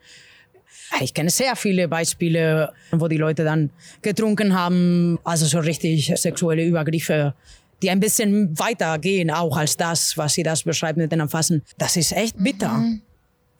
Ich 1.00 1.14
kenne 1.14 1.30
sehr 1.30 1.56
viele 1.56 1.88
Beispiele, 1.88 2.72
wo 2.92 3.08
die 3.08 3.16
Leute 3.16 3.44
dann 3.44 3.70
getrunken 4.02 4.54
haben, 4.54 5.18
also 5.24 5.46
so 5.46 5.58
richtig 5.58 6.12
sexuelle 6.16 6.64
Übergriffe, 6.64 7.34
die 7.82 7.90
ein 7.90 8.00
bisschen 8.00 8.58
weiter 8.58 8.98
gehen, 8.98 9.30
auch 9.30 9.56
als 9.56 9.76
das, 9.76 10.16
was 10.16 10.34
sie 10.34 10.42
das 10.42 10.62
beschreiben 10.62 11.00
mit 11.00 11.12
den 11.12 11.20
Erfassen. 11.20 11.62
Das 11.78 11.96
ist 11.96 12.12
echt 12.12 12.42
bitter. 12.42 12.72
Mhm. 12.72 13.02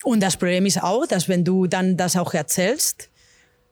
Und 0.04 0.23
das 0.23 0.37
Problem 0.37 0.66
ist 0.66 0.83
auch, 0.83 1.06
dass 1.06 1.28
wenn 1.28 1.45
du 1.45 1.66
dann 1.66 1.97
das 1.97 2.16
auch 2.16 2.33
erzählst, 2.33 3.11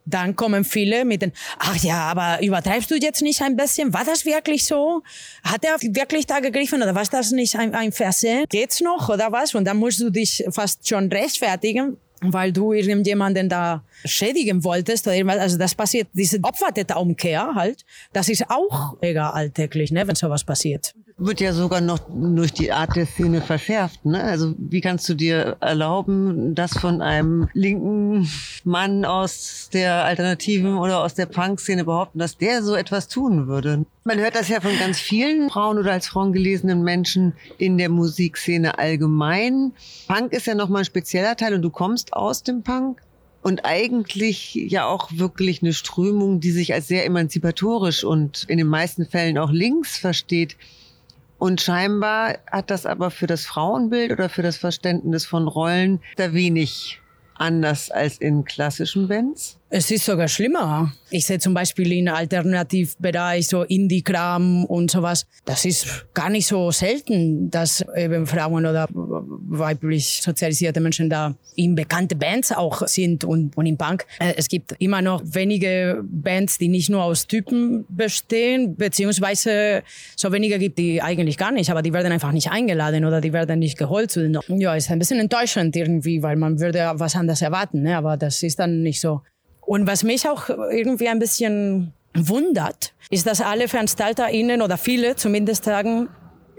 dann 0.07 0.37
kommen 0.37 0.65
viele 0.65 1.05
mit 1.05 1.23
den, 1.23 1.33
ach 1.59 1.77
ja, 1.77 1.99
aber 2.03 2.43
übertreibst 2.43 2.91
du 2.91 2.97
jetzt 2.97 3.23
nicht 3.23 3.41
ein 3.41 3.57
bisschen? 3.57 3.95
War 3.95 4.05
das 4.05 4.25
wirklich 4.27 4.67
so? 4.67 5.03
Hat 5.43 5.65
er 5.65 5.77
wirklich 5.81 6.27
da 6.27 6.41
gegriffen 6.41 6.83
oder 6.83 6.95
war 6.95 7.05
das 7.05 7.31
nicht 7.31 7.57
ein, 7.57 7.75
ein 7.75 7.93
Versehen? 7.93 8.45
Geht's 8.49 8.81
noch 8.81 9.09
oder 9.09 9.33
was? 9.33 9.55
Und 9.55 9.65
dann 9.65 9.79
musst 9.79 10.01
du 10.01 10.11
dich 10.11 10.45
fast 10.51 10.87
schon 10.87 11.11
rechtfertigen, 11.11 11.97
weil 12.33 12.53
du 12.53 12.73
irgendjemanden 12.73 13.49
da 13.49 13.83
schädigen 14.05 14.65
wolltest 14.65 15.07
oder 15.07 15.17
irgendwas. 15.17 15.39
Also 15.39 15.59
das 15.59 15.75
passiert, 15.75 16.09
diese 16.13 16.39
Opfertäterumkehr 16.43 17.55
halt, 17.55 17.85
das 18.13 18.29
ist 18.29 18.51
auch 18.51 18.97
mega 19.01 19.31
alltäglich, 19.31 19.93
ne, 19.93 20.07
wenn 20.07 20.15
sowas 20.15 20.45
passiert 20.45 20.95
wird 21.17 21.41
ja 21.41 21.53
sogar 21.53 21.81
noch 21.81 22.01
durch 22.09 22.53
die 22.53 22.73
Art 22.73 22.97
der 22.97 23.07
Szene 23.07 23.41
verschärft. 23.41 24.05
Ne? 24.05 24.23
Also 24.23 24.55
wie 24.59 24.81
kannst 24.81 25.09
du 25.09 25.15
dir 25.15 25.57
erlauben, 25.61 26.55
dass 26.55 26.77
von 26.77 27.01
einem 27.01 27.49
linken 27.53 28.29
Mann 28.65 29.05
aus 29.05 29.71
der 29.73 30.05
alternativen 30.05 30.77
oder 30.77 31.05
aus 31.05 31.15
der 31.15 31.27
Punk-Szene 31.27 31.85
behaupten, 31.85 32.19
dass 32.19 32.37
der 32.37 32.63
so 32.63 32.75
etwas 32.75 33.07
tun 33.07 33.47
würde? 33.47 33.87
Man 34.05 34.19
hört 34.19 34.35
das 34.35 34.49
ja 34.49 34.61
von 34.61 34.77
ganz 34.79 34.99
vielen 34.99 35.51
Frauen 35.51 35.79
oder 35.79 35.93
als 35.93 36.09
Frauen 36.09 36.33
gelesenen 36.33 36.83
Menschen 36.83 37.35
in 37.59 37.79
der 37.79 37.89
Musikszene 37.89 38.79
allgemein. 38.79 39.73
Punk 40.09 40.33
ist 40.33 40.47
ja 40.47 40.55
nochmal 40.55 40.83
ein 40.83 40.87
spezieller 40.87 41.37
Teil 41.37 41.55
und 41.55 41.63
du 41.63 41.71
kommst 41.71 42.13
aus 42.13 42.43
dem 42.43 42.63
Punk 42.63 43.01
und 43.45 43.65
eigentlich 43.65 44.55
ja 44.55 44.87
auch 44.87 45.11
wirklich 45.13 45.63
eine 45.63 45.75
Strömung, 45.75 46.41
die 46.41 46.51
sich 46.51 46.75
als 46.75 46.89
sehr 46.89 47.05
emanzipatorisch 47.05 48.03
und 48.03 48.45
in 48.49 48.59
den 48.59 48.67
meisten 48.67 49.07
Fällen 49.07 49.39
auch 49.39 49.51
links 49.51 49.97
versteht. 49.97 50.57
Und 51.39 51.61
scheinbar 51.61 52.39
hat 52.51 52.71
das 52.71 52.87
aber 52.87 53.11
für 53.11 53.27
das 53.27 53.45
Frauenbild 53.45 54.13
oder 54.13 54.29
für 54.29 54.43
das 54.43 54.57
Verständnis 54.57 55.27
von 55.27 55.49
Rollen 55.49 56.01
da 56.17 56.33
wenig 56.33 57.01
anders 57.35 57.91
als 57.91 58.19
in 58.19 58.45
klassischen 58.45 59.09
Bands? 59.09 59.59
Es 59.77 59.91
ist 59.91 60.05
sogar 60.05 60.29
schlimmer. 60.29 60.93
Ich 61.11 61.27
sehe 61.27 61.41
zum 61.41 61.53
Beispiel 61.53 61.91
in 61.91 62.09
Alternativbereich 62.09 63.49
so 63.49 63.65
Indie-Kram 63.65 64.65
und 64.67 64.89
sowas. 64.89 65.27
Das 65.47 65.65
ist 65.65 66.07
gar 66.15 66.31
nicht 66.31 66.47
so 66.47 66.71
selten, 66.71 67.51
dass 67.51 67.85
eben 67.97 68.25
Frauen 68.25 68.67
oder 68.67 68.87
weiblich 68.93 70.21
sozialisierte 70.23 70.81
Menschen 70.81 71.11
da 71.11 71.35
in 71.57 71.75
bekannte 71.75 72.15
Bands 72.15 72.53
auch 72.53 72.87
sind 72.87 73.25
und, 73.25 73.57
und 73.57 73.67
im 73.67 73.77
Punk. 73.77 74.07
Äh, 74.21 74.35
es 74.37 74.47
gibt 74.47 74.77
immer 74.79 75.03
noch 75.03 75.23
wenige 75.25 76.05
Bands, 76.05 76.59
die 76.59 76.69
nicht 76.69 76.89
nur 76.89 77.03
aus 77.03 77.27
Typen 77.27 77.85
bestehen, 77.89 78.77
beziehungsweise 78.77 79.83
so 80.15 80.31
wenige 80.31 80.61
gibt 80.61 80.79
die 80.79 81.03
eigentlich 81.03 81.37
gar 81.37 81.51
nicht, 81.51 81.69
aber 81.69 81.83
die 81.83 81.93
werden 81.93 82.13
einfach 82.13 82.31
nicht 82.31 82.49
eingeladen 82.49 83.05
oder 83.05 83.21
die 83.21 83.33
werden 83.33 83.59
nicht 83.59 83.77
geholt. 83.77 84.17
Ja, 84.47 84.77
ist 84.77 84.93
ein 84.93 85.01
bisschen 85.01 85.19
enttäuschend 85.19 85.75
irgendwie, 85.75 86.23
weil 86.23 86.37
man 86.37 86.61
würde 86.61 86.93
was 86.95 87.17
anderes 87.17 87.43
erwarten, 87.43 87.83
ne? 87.83 87.97
aber 87.97 88.17
das 88.17 88.41
ist 88.45 88.61
dann 88.61 88.83
nicht 88.85 89.01
so. 89.01 89.21
Und 89.67 89.87
was 89.87 90.03
mich 90.03 90.29
auch 90.29 90.49
irgendwie 90.49 91.09
ein 91.09 91.19
bisschen 91.19 91.93
wundert, 92.15 92.95
ist, 93.11 93.27
dass 93.27 93.41
alle 93.41 93.69
VeranstalterInnen 93.69 94.63
oder 94.63 94.79
viele 94.79 95.17
zumindest 95.17 95.65
sagen, 95.65 96.09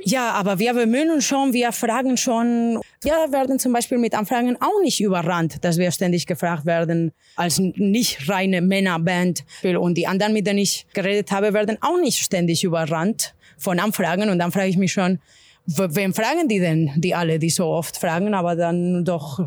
ja, 0.07 0.31
aber 0.31 0.59
wir 0.59 0.73
bemühen 0.73 1.09
uns 1.09 1.25
schon, 1.25 1.53
wir 1.53 1.71
fragen 1.71 2.15
schon. 2.17 2.79
Wir 3.01 3.31
werden 3.31 3.57
zum 3.57 3.73
Beispiel 3.73 3.97
mit 3.97 4.13
Anfragen 4.13 4.55
auch 4.61 4.81
nicht 4.83 5.01
überrannt, 5.01 5.63
dass 5.63 5.77
wir 5.77 5.89
ständig 5.91 6.27
gefragt 6.27 6.65
werden 6.65 7.11
als 7.35 7.59
nicht 7.59 8.29
reine 8.29 8.61
Männerband. 8.61 9.43
Und 9.63 9.95
die 9.95 10.05
anderen, 10.05 10.33
mit 10.33 10.45
denen 10.45 10.59
ich 10.59 10.85
geredet 10.93 11.31
habe, 11.31 11.53
werden 11.53 11.77
auch 11.81 11.99
nicht 11.99 12.19
ständig 12.19 12.63
überrannt 12.63 13.33
von 13.57 13.79
Anfragen. 13.79 14.29
Und 14.29 14.37
dann 14.37 14.51
frage 14.51 14.67
ich 14.67 14.77
mich 14.77 14.93
schon, 14.93 15.19
wem 15.65 16.13
fragen 16.13 16.47
die 16.47 16.59
denn, 16.59 16.91
die 16.97 17.15
alle, 17.15 17.39
die 17.39 17.49
so 17.49 17.65
oft 17.65 17.97
fragen, 17.97 18.35
aber 18.35 18.55
dann 18.55 19.05
doch 19.05 19.39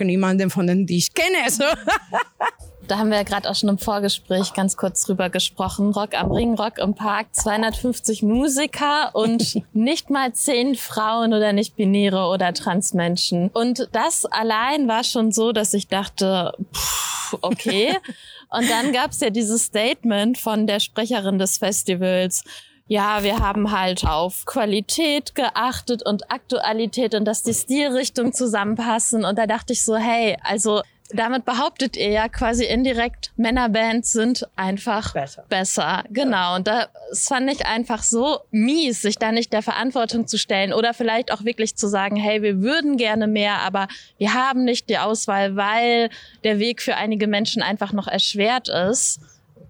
niemanden 0.00 0.50
von 0.50 0.66
denen, 0.66 0.84
die 0.84 0.96
ich 0.96 1.14
kenne. 1.14 1.48
So. 1.48 1.64
Da 2.88 2.98
haben 2.98 3.10
wir 3.10 3.16
ja 3.16 3.22
gerade 3.22 3.48
auch 3.48 3.54
schon 3.54 3.68
im 3.68 3.78
Vorgespräch 3.78 4.54
ganz 4.54 4.76
kurz 4.76 5.04
drüber 5.04 5.30
gesprochen. 5.30 5.92
Rock 5.92 6.14
am 6.14 6.30
Ring, 6.30 6.54
Rock 6.54 6.78
im 6.78 6.94
Park, 6.94 7.28
250 7.32 8.22
Musiker 8.22 9.14
und 9.14 9.62
nicht 9.72 10.10
mal 10.10 10.32
zehn 10.32 10.74
Frauen 10.74 11.32
oder 11.32 11.52
nicht-binäre 11.52 12.26
oder 12.26 12.52
Transmenschen. 12.52 13.50
Und 13.54 13.88
das 13.92 14.24
allein 14.26 14.88
war 14.88 15.04
schon 15.04 15.32
so, 15.32 15.52
dass 15.52 15.74
ich 15.74 15.88
dachte, 15.88 16.52
pff, 16.74 17.38
okay. 17.40 17.96
Und 18.54 18.68
dann 18.68 18.92
gab 18.92 19.12
es 19.12 19.20
ja 19.20 19.30
dieses 19.30 19.64
Statement 19.64 20.36
von 20.36 20.66
der 20.66 20.78
Sprecherin 20.78 21.38
des 21.38 21.56
Festivals 21.56 22.44
ja, 22.92 23.22
wir 23.22 23.38
haben 23.38 23.70
halt 23.72 24.04
auf 24.04 24.44
Qualität 24.44 25.34
geachtet 25.34 26.04
und 26.04 26.30
Aktualität 26.30 27.14
und 27.14 27.24
dass 27.24 27.42
die 27.42 27.54
Stilrichtungen 27.54 28.34
zusammenpassen. 28.34 29.24
Und 29.24 29.38
da 29.38 29.46
dachte 29.46 29.72
ich 29.72 29.82
so, 29.82 29.96
hey, 29.96 30.36
also 30.42 30.82
damit 31.12 31.44
behauptet 31.44 31.96
ihr 31.96 32.10
ja 32.10 32.28
quasi 32.28 32.64
indirekt, 32.64 33.32
Männerbands 33.36 34.12
sind 34.12 34.48
einfach 34.56 35.12
besser. 35.12 35.44
besser. 35.48 36.04
Genau. 36.10 36.56
Und 36.56 36.66
das 36.66 36.88
fand 37.28 37.50
ich 37.50 37.66
einfach 37.66 38.02
so 38.02 38.40
mies, 38.50 39.02
sich 39.02 39.16
da 39.16 39.32
nicht 39.32 39.52
der 39.52 39.62
Verantwortung 39.62 40.26
zu 40.26 40.38
stellen 40.38 40.72
oder 40.72 40.94
vielleicht 40.94 41.32
auch 41.32 41.44
wirklich 41.44 41.76
zu 41.76 41.88
sagen, 41.88 42.16
hey, 42.16 42.42
wir 42.42 42.60
würden 42.60 42.96
gerne 42.96 43.26
mehr, 43.26 43.58
aber 43.58 43.88
wir 44.18 44.34
haben 44.34 44.64
nicht 44.64 44.88
die 44.88 44.98
Auswahl, 44.98 45.56
weil 45.56 46.10
der 46.44 46.58
Weg 46.58 46.82
für 46.82 46.96
einige 46.96 47.26
Menschen 47.26 47.62
einfach 47.62 47.92
noch 47.92 48.08
erschwert 48.08 48.68
ist. 48.68 49.20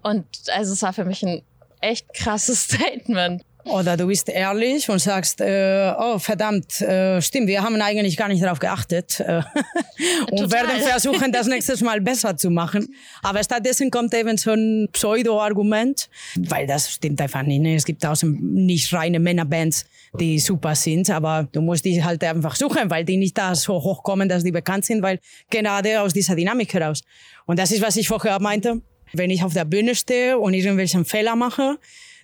Und 0.01 0.25
also 0.53 0.73
es 0.73 0.81
war 0.81 0.93
für 0.93 1.05
mich 1.05 1.23
ein 1.23 1.43
echt 1.81 2.13
krasses 2.13 2.63
Statement. 2.63 3.43
Oder 3.65 3.95
du 3.95 4.07
bist 4.07 4.27
ehrlich 4.27 4.89
und 4.89 4.99
sagst, 4.99 5.39
äh, 5.39 5.93
oh 5.97 6.19
verdammt, 6.19 6.81
äh, 6.81 7.21
stimmt, 7.21 7.47
wir 7.47 7.63
haben 7.63 7.81
eigentlich 7.81 8.17
gar 8.17 8.27
nicht 8.27 8.43
darauf 8.43 8.59
geachtet 8.59 9.21
äh, 9.21 9.37
und 10.31 10.37
Total. 10.37 10.51
werden 10.51 10.81
versuchen, 10.81 11.31
das 11.31 11.47
nächstes 11.47 11.81
Mal 11.81 12.01
besser 12.01 12.35
zu 12.35 12.49
machen. 12.49 12.93
Aber 13.21 13.41
stattdessen 13.41 13.89
kommt 13.89 14.13
eben 14.13 14.35
so 14.37 14.51
ein 14.51 14.89
Pseudo-Argument, 14.91 16.09
weil 16.35 16.67
das 16.67 16.91
stimmt 16.91 17.21
einfach 17.21 17.43
nicht. 17.43 17.61
Ne? 17.61 17.75
Es 17.75 17.85
gibt 17.85 18.03
tausend 18.03 18.43
nicht 18.43 18.93
reine 18.93 19.19
Männerbands, 19.19 19.85
die 20.19 20.39
super 20.39 20.75
sind, 20.75 21.09
aber 21.09 21.47
du 21.51 21.61
musst 21.61 21.85
die 21.85 22.03
halt 22.03 22.21
einfach 22.23 22.57
suchen, 22.57 22.89
weil 22.89 23.05
die 23.05 23.15
nicht 23.15 23.37
da 23.37 23.55
so 23.55 23.75
hochkommen, 23.75 24.27
dass 24.27 24.43
die 24.43 24.51
bekannt 24.51 24.83
sind, 24.83 25.01
weil 25.01 25.19
gerade 25.49 26.01
aus 26.01 26.11
dieser 26.13 26.35
Dynamik 26.35 26.73
heraus. 26.73 27.01
Und 27.45 27.59
das 27.59 27.71
ist, 27.71 27.81
was 27.81 27.95
ich 27.95 28.09
vorher 28.09 28.39
meinte. 28.41 28.81
Wenn 29.15 29.29
ich 29.29 29.43
auf 29.43 29.53
der 29.53 29.65
Bühne 29.65 29.93
stehe 29.93 30.39
und 30.39 30.55
irgendwelchen 30.55 31.05
Fehler 31.05 31.35
mache, 31.35 31.77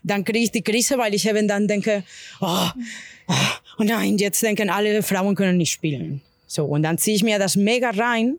dann 0.04 0.24
kriege 0.24 0.40
ich 0.40 0.52
die 0.52 0.62
Krise, 0.62 0.98
weil 0.98 1.14
ich 1.14 1.28
eben 1.28 1.48
dann 1.48 1.68
denke, 1.68 2.04
oh, 2.42 2.68
oh 3.78 3.84
nein, 3.84 4.18
jetzt 4.18 4.42
denken 4.42 4.70
alle 4.70 5.04
Frauen 5.04 5.36
können 5.36 5.58
nicht 5.58 5.72
spielen. 5.72 6.22
So, 6.48 6.66
und 6.66 6.84
dann 6.84 6.98
ziehe 6.98 7.16
ich 7.16 7.24
mir 7.24 7.40
das 7.40 7.56
mega 7.56 7.92
rein. 7.92 8.38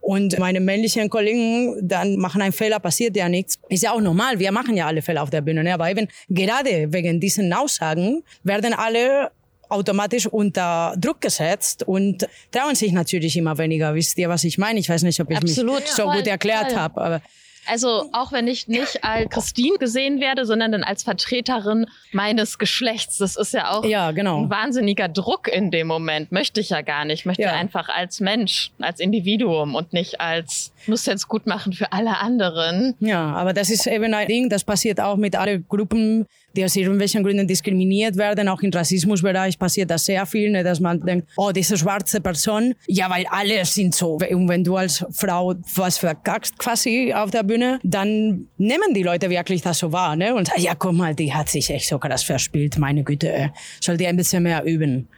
Und 0.00 0.38
meine 0.38 0.60
männlichen 0.60 1.10
Kollegen 1.10 1.76
dann 1.82 2.16
machen 2.16 2.40
einen 2.40 2.52
Fehler, 2.52 2.78
passiert 2.78 3.16
ja 3.16 3.28
nichts. 3.28 3.58
Ist 3.68 3.82
ja 3.82 3.92
auch 3.92 4.00
normal, 4.00 4.38
wir 4.38 4.52
machen 4.52 4.76
ja 4.76 4.86
alle 4.86 5.02
Fehler 5.02 5.22
auf 5.22 5.30
der 5.30 5.40
Bühne. 5.40 5.64
Ne? 5.64 5.74
Aber 5.74 5.90
eben 5.90 6.08
gerade 6.28 6.92
wegen 6.92 7.20
diesen 7.20 7.52
Aussagen 7.52 8.22
werden 8.44 8.74
alle 8.74 9.32
automatisch 9.68 10.26
unter 10.26 10.94
Druck 10.96 11.20
gesetzt 11.20 11.82
und 11.82 12.26
trauen 12.50 12.74
sich 12.74 12.92
natürlich 12.92 13.36
immer 13.36 13.58
weniger. 13.58 13.94
Wisst 13.94 14.16
ihr, 14.18 14.28
was 14.28 14.44
ich 14.44 14.56
meine? 14.56 14.78
Ich 14.78 14.88
weiß 14.88 15.02
nicht, 15.02 15.20
ob 15.20 15.30
ich 15.30 15.36
Absolut. 15.36 15.80
mich 15.80 15.88
so 15.88 16.04
gut 16.04 16.26
erklärt 16.26 16.74
habe. 16.76 17.20
Also 17.68 18.08
auch 18.12 18.32
wenn 18.32 18.46
ich 18.46 18.68
nicht 18.68 19.04
als 19.04 19.30
Christine 19.30 19.78
gesehen 19.78 20.20
werde, 20.20 20.46
sondern 20.46 20.72
dann 20.72 20.84
als 20.84 21.02
Vertreterin 21.02 21.86
meines 22.12 22.58
Geschlechts. 22.58 23.18
Das 23.18 23.36
ist 23.36 23.52
ja 23.52 23.70
auch 23.70 23.84
ja, 23.84 24.10
genau. 24.12 24.42
ein 24.42 24.50
wahnsinniger 24.50 25.08
Druck 25.08 25.48
in 25.48 25.70
dem 25.70 25.86
Moment. 25.86 26.32
Möchte 26.32 26.60
ich 26.60 26.70
ja 26.70 26.82
gar 26.82 27.04
nicht. 27.04 27.20
Ich 27.20 27.26
möchte 27.26 27.42
ja. 27.42 27.52
einfach 27.52 27.88
als 27.88 28.20
Mensch, 28.20 28.72
als 28.78 29.00
Individuum 29.00 29.74
und 29.74 29.92
nicht 29.92 30.20
als 30.20 30.72
muss 30.86 31.06
jetzt 31.06 31.28
gut 31.28 31.46
machen 31.46 31.72
für 31.72 31.92
alle 31.92 32.18
anderen. 32.18 32.94
Ja, 33.00 33.34
aber 33.34 33.52
das 33.52 33.70
ist 33.70 33.86
eben 33.86 34.14
ein 34.14 34.26
Ding, 34.26 34.48
das 34.48 34.64
passiert 34.64 35.00
auch 35.00 35.16
mit 35.16 35.36
allen 35.36 35.66
Gruppen, 35.68 36.26
die 36.56 36.64
aus 36.64 36.76
irgendwelchen 36.76 37.22
Gründen 37.22 37.46
diskriminiert 37.46 38.16
werden. 38.16 38.48
Auch 38.48 38.60
im 38.62 38.70
Rassismusbereich 38.70 39.58
passiert 39.58 39.90
das 39.90 40.04
sehr 40.04 40.24
viel, 40.26 40.50
ne, 40.50 40.64
dass 40.64 40.80
man 40.80 41.00
denkt, 41.00 41.28
oh, 41.36 41.52
diese 41.52 41.76
schwarze 41.76 42.20
Person, 42.20 42.74
ja, 42.86 43.08
weil 43.10 43.26
alle 43.30 43.64
sind 43.64 43.94
so. 43.94 44.14
Und 44.14 44.48
wenn 44.48 44.64
du 44.64 44.76
als 44.76 45.04
Frau 45.10 45.54
was 45.74 45.98
verkackst 45.98 46.58
quasi 46.58 47.12
auf 47.14 47.30
der 47.30 47.42
Bühne, 47.42 47.78
dann 47.82 48.48
nehmen 48.56 48.94
die 48.94 49.02
Leute 49.02 49.30
wirklich 49.30 49.62
das 49.62 49.78
so 49.78 49.92
wahr. 49.92 50.16
Ne? 50.16 50.34
Und 50.34 50.50
ja, 50.56 50.74
guck 50.74 50.92
mal, 50.92 51.14
die 51.14 51.32
hat 51.32 51.48
sich 51.48 51.70
echt 51.70 51.88
so 51.88 51.98
krass 51.98 52.22
verspielt, 52.22 52.78
meine 52.78 53.04
Güte, 53.04 53.52
soll 53.80 53.96
die 53.96 54.06
ein 54.06 54.16
bisschen 54.16 54.42
mehr 54.42 54.64
üben. 54.64 55.08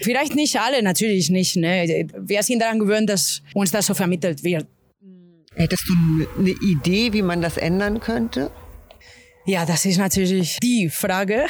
Vielleicht 0.00 0.34
nicht 0.34 0.60
alle, 0.60 0.82
natürlich 0.82 1.30
nicht. 1.30 1.56
Ne? 1.56 2.06
Wir 2.18 2.42
sind 2.42 2.60
daran 2.60 2.78
gewöhnt, 2.78 3.08
dass 3.08 3.42
uns 3.54 3.70
das 3.70 3.86
so 3.86 3.94
vermittelt 3.94 4.44
wird. 4.44 4.66
Hättest 5.54 5.88
du 5.88 6.26
eine 6.38 6.50
Idee, 6.50 7.14
wie 7.14 7.22
man 7.22 7.40
das 7.40 7.56
ändern 7.56 7.98
könnte? 8.00 8.50
Ja, 9.46 9.64
das 9.64 9.84
ist 9.84 9.98
natürlich 9.98 10.58
die 10.60 10.90
Frage. 10.90 11.46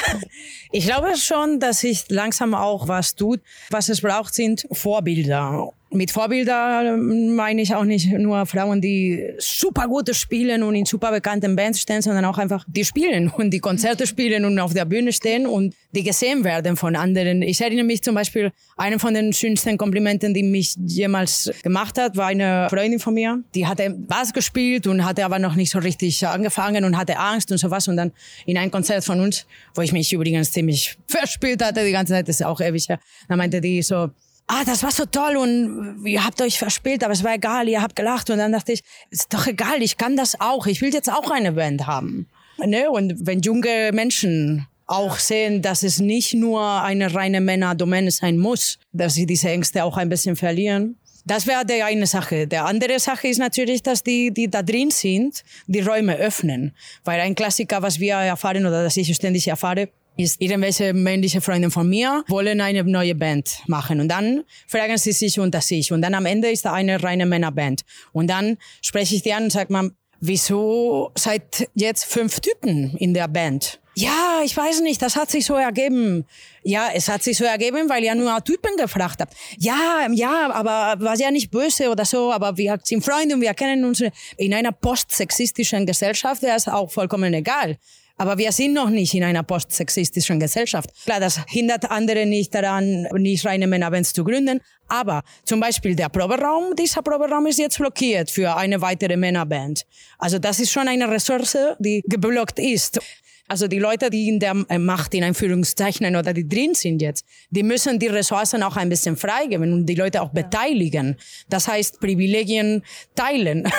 Ich 0.71 0.85
glaube 0.85 1.17
schon, 1.17 1.61
dass 1.61 1.81
sich 1.81 2.05
langsam 2.09 2.55
auch 2.55 2.89
was 2.89 3.15
tut. 3.15 3.41
Was 3.71 3.89
es 3.89 4.03
braucht, 4.03 4.35
sind 4.35 4.67
Vorbilder. 4.71 5.73
Mit 5.91 6.11
Vorbilder 6.11 6.97
meine 6.97 7.63
ich 7.63 7.73
auch 7.73 7.85
nicht 7.85 8.11
nur 8.13 8.45
Frauen, 8.45 8.81
die 8.81 9.25
super 9.39 9.87
gute 9.87 10.15
spielen 10.15 10.65
und 10.65 10.75
in 10.75 10.85
super 10.85 11.13
bekannten 11.13 11.55
Bands 11.55 11.81
stehen, 11.81 12.03
sondern 12.03 12.25
auch 12.25 12.39
einfach 12.39 12.65
die 12.67 12.85
spielen 12.85 13.29
und 13.37 13.51
die 13.51 13.61
Konzerte 13.61 14.07
spielen 14.07 14.45
und 14.45 14.59
auf 14.59 14.75
der 14.75 14.85
Bühne 14.85 15.13
stehen 15.13 15.47
und 15.47 15.75
die 15.93 16.03
gesehen 16.03 16.43
werden 16.43 16.77
von 16.77 16.97
anderen. 16.97 17.41
Ich 17.43 17.61
erinnere 17.61 17.85
mich 17.85 18.03
zum 18.03 18.17
Beispiel, 18.17 18.51
einen 18.77 18.99
von 18.99 19.15
den 19.15 19.33
schönsten 19.33 19.79
Komplimenten, 19.79 20.35
die 20.35 20.43
mich 20.43 20.75
jemals 20.77 21.53
gemacht 21.63 21.99
hat, 21.99 22.17
war 22.17 22.27
eine 22.27 22.67
Freundin 22.69 22.99
von 22.99 23.15
mir. 23.15 23.43
Die 23.55 23.67
hatte 23.67 23.91
Bass 23.91 24.33
gespielt 24.33 24.89
und 24.89 25.05
hatte 25.05 25.25
aber 25.25 25.39
noch 25.39 25.55
nicht 25.55 25.71
so 25.71 25.79
richtig 25.79 26.27
angefangen 26.27 26.85
und 26.85 26.99
hatte 26.99 27.17
Angst 27.17 27.53
und 27.53 27.59
sowas. 27.59 27.87
Und 27.87 27.97
dann 27.97 28.13
in 28.45 28.59
ein 28.59 28.73
Konzert 28.73 29.05
von 29.05 29.21
uns, 29.21 29.47
wo 29.75 29.83
ich 29.83 29.93
mich 29.93 30.13
übrigens 30.13 30.51
ziemlich 30.51 30.99
verspielt 31.07 31.65
hatte 31.65 31.85
die 31.85 31.93
ganze 31.93 32.15
Zeit, 32.15 32.29
das 32.29 32.41
ist 32.41 32.47
auch 32.47 32.61
ewig 32.61 32.89
her, 32.89 32.99
da 33.29 33.37
meinte 33.37 33.61
die 33.61 33.83
so, 33.83 34.11
ah, 34.47 34.65
das 34.65 34.83
war 34.83 34.91
so 34.91 35.05
toll 35.07 35.37
und 35.37 36.05
ihr 36.07 36.25
habt 36.25 36.41
euch 36.41 36.59
verspielt, 36.59 37.05
aber 37.05 37.13
es 37.13 37.25
war 37.25 37.35
egal, 37.35 37.69
ihr 37.69 37.83
habt 37.83 37.97
gelacht. 37.97 38.31
Und 38.31 38.39
dann 38.39 38.53
dachte 38.53 38.73
ich, 38.73 38.83
ist 39.11 39.33
doch 39.33 39.47
egal, 39.47 39.83
ich 39.83 39.97
kann 39.97 40.17
das 40.17 40.41
auch. 40.41 40.67
Ich 40.67 40.81
will 40.81 40.93
jetzt 40.93 41.11
auch 41.11 41.31
eine 41.31 41.53
Band 41.53 41.87
haben. 41.87 42.29
Ne? 42.59 42.91
Und 42.91 43.27
wenn 43.27 43.41
junge 43.41 43.91
Menschen 43.93 44.67
auch 44.87 45.19
sehen, 45.19 45.63
dass 45.63 45.83
es 45.83 45.99
nicht 45.99 46.35
nur 46.35 46.63
eine 46.83 47.13
reine 47.13 47.41
Männerdomäne 47.41 48.11
sein 48.11 48.39
muss, 48.39 48.79
dass 48.93 49.15
sie 49.15 49.27
diese 49.27 49.49
Ängste 49.49 49.83
auch 49.85 49.97
ein 49.97 50.09
bisschen 50.09 50.37
verlieren. 50.37 50.97
Das 51.25 51.49
wäre 51.49 51.67
die 51.67 51.83
eine 51.83 52.07
Sache. 52.07 52.47
Der 52.47 52.67
andere 52.67 53.01
Sache 53.01 53.27
ist 53.27 53.39
natürlich, 53.39 53.83
dass 53.83 54.05
die, 54.05 54.31
die 54.31 54.49
da 54.49 54.63
drin 54.63 54.93
sind, 54.93 55.43
die 55.67 55.81
Räume 55.81 56.17
öffnen. 56.17 56.73
Weil 57.03 57.21
ein 57.21 57.35
Klassiker, 57.35 57.83
was 57.83 57.99
wir 57.99 58.15
erfahren 58.15 58.65
oder 58.65 58.85
das 58.85 58.97
ich 58.97 59.13
ständig 59.13 59.49
erfahre, 59.49 59.89
ist 60.17 60.41
irgendwelche 60.41 60.93
männliche 60.95 61.41
Freunde 61.41 61.71
von 61.71 61.89
mir 61.89 62.25
wollen 62.29 62.61
eine 62.61 62.85
neue 62.85 63.15
Band 63.15 63.59
machen 63.67 64.01
und 64.01 64.09
dann 64.09 64.45
fragen 64.67 64.97
sie 64.99 65.13
sich 65.13 65.39
unter 65.39 65.61
sich 65.61 65.93
und 65.93 66.03
dann 66.03 66.15
am 66.15 66.27
Ende 66.27 66.51
ist 66.51 66.65
da 66.65 66.73
eine 66.73 67.03
reine 67.03 67.27
Männerband 67.27 67.83
und 68.13 68.29
dann 68.29 68.57
spreche 68.83 69.15
ich 69.15 69.23
die 69.23 69.33
an 69.33 69.45
und 69.45 69.51
sage 69.51 69.73
man, 69.73 69.93
wieso 70.21 71.13
seid 71.17 71.69
jetzt 71.75 72.05
fünf 72.05 72.41
Typen 72.41 72.97
in 72.97 73.15
der 73.15 73.29
Band? 73.29 73.81
Ja, 73.99 74.43
ich 74.45 74.55
weiß 74.55 74.83
nicht, 74.83 75.01
das 75.01 75.17
hat 75.17 75.31
sich 75.31 75.47
so 75.47 75.55
ergeben. 75.55 76.27
Ja, 76.63 76.91
es 76.93 77.09
hat 77.09 77.23
sich 77.23 77.39
so 77.39 77.45
ergeben, 77.45 77.89
weil 77.89 78.05
ihr 78.05 78.15
nur 78.15 78.45
Typen 78.45 78.77
gefragt 78.77 79.23
habt. 79.23 79.35
Ja, 79.59 80.07
ja, 80.13 80.51
aber 80.53 81.03
war 81.03 81.17
ja 81.17 81.31
nicht 81.31 81.51
böse 81.51 81.89
oder 81.89 82.05
so, 82.05 82.31
aber 82.31 82.59
wir 82.59 82.79
sind 82.85 83.03
Freunde 83.03 83.35
und 83.35 83.41
wir 83.41 83.55
kennen 83.55 83.87
uns. 83.87 84.05
In 84.37 84.53
einer 84.53 84.73
postsexistischen 84.73 85.87
Gesellschaft 85.87 86.43
wäre 86.43 86.57
es 86.57 86.69
auch 86.69 86.91
vollkommen 86.91 87.33
egal. 87.33 87.79
Aber 88.19 88.39
wir 88.39 88.51
sind 88.51 88.73
noch 88.73 88.89
nicht 88.89 89.15
in 89.15 89.25
einer 89.25 89.43
postsexistischen 89.43 90.41
Gesellschaft. 90.41 90.91
Klar, 91.05 91.21
das 91.21 91.41
hindert 91.49 91.91
andere 91.91 92.25
nicht 92.25 92.55
daran, 92.55 93.03
nicht 93.15 93.45
reine 93.45 93.67
Männerbands 93.67 94.13
zu 94.13 94.25
gründen. 94.25 94.61
Aber 94.89 95.23
zum 95.45 95.61
Beispiel 95.61 95.95
der 95.95 96.09
Proberaum, 96.09 96.75
dieser 96.77 97.03
Proberaum 97.03 97.47
ist 97.47 97.59
jetzt 97.59 97.79
blockiert 97.79 98.31
für 98.31 98.57
eine 98.57 98.81
weitere 98.81 99.17
Männerband. 99.17 99.85
Also 100.19 100.39
das 100.39 100.61
ist 100.61 100.73
schon 100.73 100.89
eine 100.89 101.11
Ressource, 101.11 101.59
die 101.79 102.03
geblockt 102.07 102.59
ist. 102.59 103.01
Also 103.49 103.69
die 103.69 103.79
Leute, 103.79 104.11
die 104.11 104.29
in 104.29 104.41
der 104.41 104.65
äh, 104.69 104.79
Macht 104.79 105.15
in 105.15 105.23
Einführungszeichen 105.23 106.17
oder 106.17 106.33
die 106.33 106.49
drin 106.49 106.75
sind 106.75 107.01
jetzt, 107.01 107.25
die 107.51 107.63
müssen 107.63 107.99
die 107.99 108.09
Ressourcen 108.09 108.63
auch 108.63 108.77
ein 108.77 108.89
bisschen 108.89 109.17
freigeben 109.17 109.73
und 109.73 109.87
die 109.87 109.95
Leute 109.95 110.23
auch 110.23 110.31
beteiligen. 110.31 111.17
Das 111.49 111.69
heißt 111.69 112.01
Privilegien 112.01 112.83
teilen, 113.15 113.71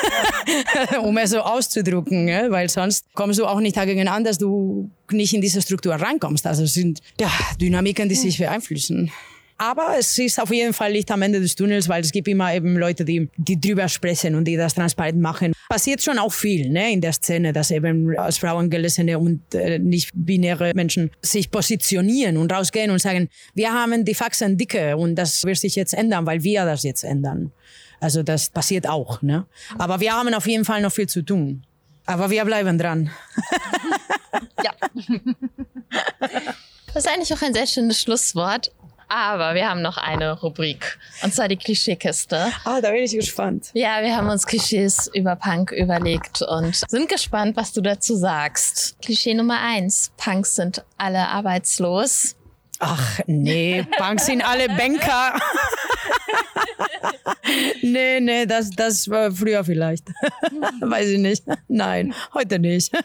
um 1.04 1.18
es 1.18 1.32
so 1.32 1.40
auszudrücken, 1.40 2.28
ja? 2.28 2.50
weil 2.50 2.70
sonst 2.70 3.06
kommst 3.14 3.40
du 3.40 3.46
auch 3.46 3.60
nicht 3.60 3.76
dagegen 3.76 4.08
an, 4.08 4.24
dass 4.24 4.38
du 4.38 4.90
nicht 5.12 5.34
in 5.34 5.42
diese 5.42 5.62
Struktur 5.62 5.96
reinkommst. 5.96 6.48
Also 6.48 6.64
es 6.64 6.74
sind 6.74 7.02
ja, 7.20 7.32
Dynamiken, 7.60 8.08
die 8.08 8.16
sich 8.16 8.38
beeinflussen. 8.38 9.12
Aber 9.60 9.96
es 9.98 10.18
ist 10.20 10.40
auf 10.40 10.52
jeden 10.52 10.74
Fall 10.74 10.92
Licht 10.92 11.10
am 11.10 11.22
Ende 11.24 11.40
des 11.40 11.56
Tunnels, 11.56 11.90
weil 11.90 12.04
es 12.04 12.12
gibt 12.12 12.28
immer 12.28 12.54
eben 12.54 12.78
Leute, 12.78 13.04
die, 13.04 13.28
die 13.38 13.60
drüber 13.60 13.88
sprechen 13.90 14.36
und 14.36 14.46
die 14.46 14.56
das 14.56 14.76
transparent 14.76 15.20
machen. 15.20 15.54
Passiert 15.68 16.02
schon 16.02 16.20
auch 16.20 16.32
viel 16.32 16.70
ne, 16.70 16.92
in 16.94 17.02
der 17.02 17.14
Szene, 17.14 17.54
dass 17.54 17.72
eben 17.72 18.16
als 18.18 18.38
Frauen 18.38 18.70
gelesene 18.70 19.18
und 19.18 19.56
äh, 19.56 19.80
nicht 19.80 20.12
binäre 20.14 20.74
Menschen 20.76 21.10
sich 21.24 21.50
positionieren 21.50 22.38
und 22.38 22.54
rausgehen 22.54 22.92
und 22.92 23.00
sagen, 23.00 23.30
wir 23.56 23.74
haben 23.74 24.06
die 24.06 24.14
Faxen 24.14 24.58
dicke 24.58 24.96
und 24.96 25.16
das 25.16 25.44
wird 25.44 25.58
sich 25.58 25.76
jetzt 25.76 25.94
ändern, 25.94 26.26
weil 26.28 26.44
wir 26.44 26.64
das 26.66 26.84
jetzt 26.84 27.04
ändern. 27.04 27.52
Also 28.00 28.22
das 28.22 28.52
passiert 28.52 28.88
auch. 28.88 29.24
Ne? 29.24 29.48
Aber 29.80 30.00
wir 30.00 30.14
haben 30.14 30.32
auf 30.36 30.48
jeden 30.48 30.66
Fall 30.66 30.82
noch 30.82 30.92
viel 30.92 31.08
zu 31.08 31.24
tun. 31.24 31.66
Aber 32.06 32.30
wir 32.30 32.46
bleiben 32.46 32.78
dran. 32.78 33.10
ja. 34.64 34.72
Das 36.94 37.06
ist 37.06 37.12
eigentlich 37.12 37.32
auch 37.32 37.42
ein 37.44 37.54
sehr 37.54 37.68
schönes 37.68 38.02
Schlusswort. 38.02 38.72
Aber 39.10 39.56
wir 39.56 39.70
haben 39.70 39.82
noch 39.82 39.98
eine 39.98 40.40
Rubrik. 40.40 41.00
Und 41.24 41.34
zwar 41.34 41.48
die 41.48 41.56
Klischeekiste. 41.56 42.52
Ah, 42.66 42.82
da 42.82 42.92
bin 42.92 43.04
ich 43.04 43.14
gespannt. 43.14 43.70
Ja, 43.74 44.02
wir 44.02 44.16
haben 44.16 44.30
uns 44.30 44.46
Klischees 44.46 45.10
über 45.14 45.36
Punk 45.36 45.72
überlegt 45.72 46.42
und 46.42 46.76
sind 46.90 47.08
gespannt, 47.08 47.56
was 47.56 47.72
du 47.72 47.82
dazu 47.82 48.16
sagst. 48.16 48.98
Klischee 49.02 49.34
Nummer 49.34 49.62
eins. 49.62 50.12
Punks 50.18 50.56
sind 50.56 50.84
alle 50.98 51.30
arbeitslos. 51.30 52.36
Ach 52.80 53.20
nee, 53.26 53.84
Punks 53.98 54.28
sind 54.28 54.48
alle 54.48 54.68
Banker. 54.68 55.34
nee, 57.82 58.20
nee, 58.20 58.46
das, 58.46 58.70
das 58.70 59.10
war 59.10 59.32
früher 59.32 59.64
vielleicht. 59.64 60.10
Weiß 60.82 61.08
ich 61.08 61.20
nicht. 61.20 61.44
Nein, 61.68 62.14
heute 62.34 62.60
nicht. 62.60 62.92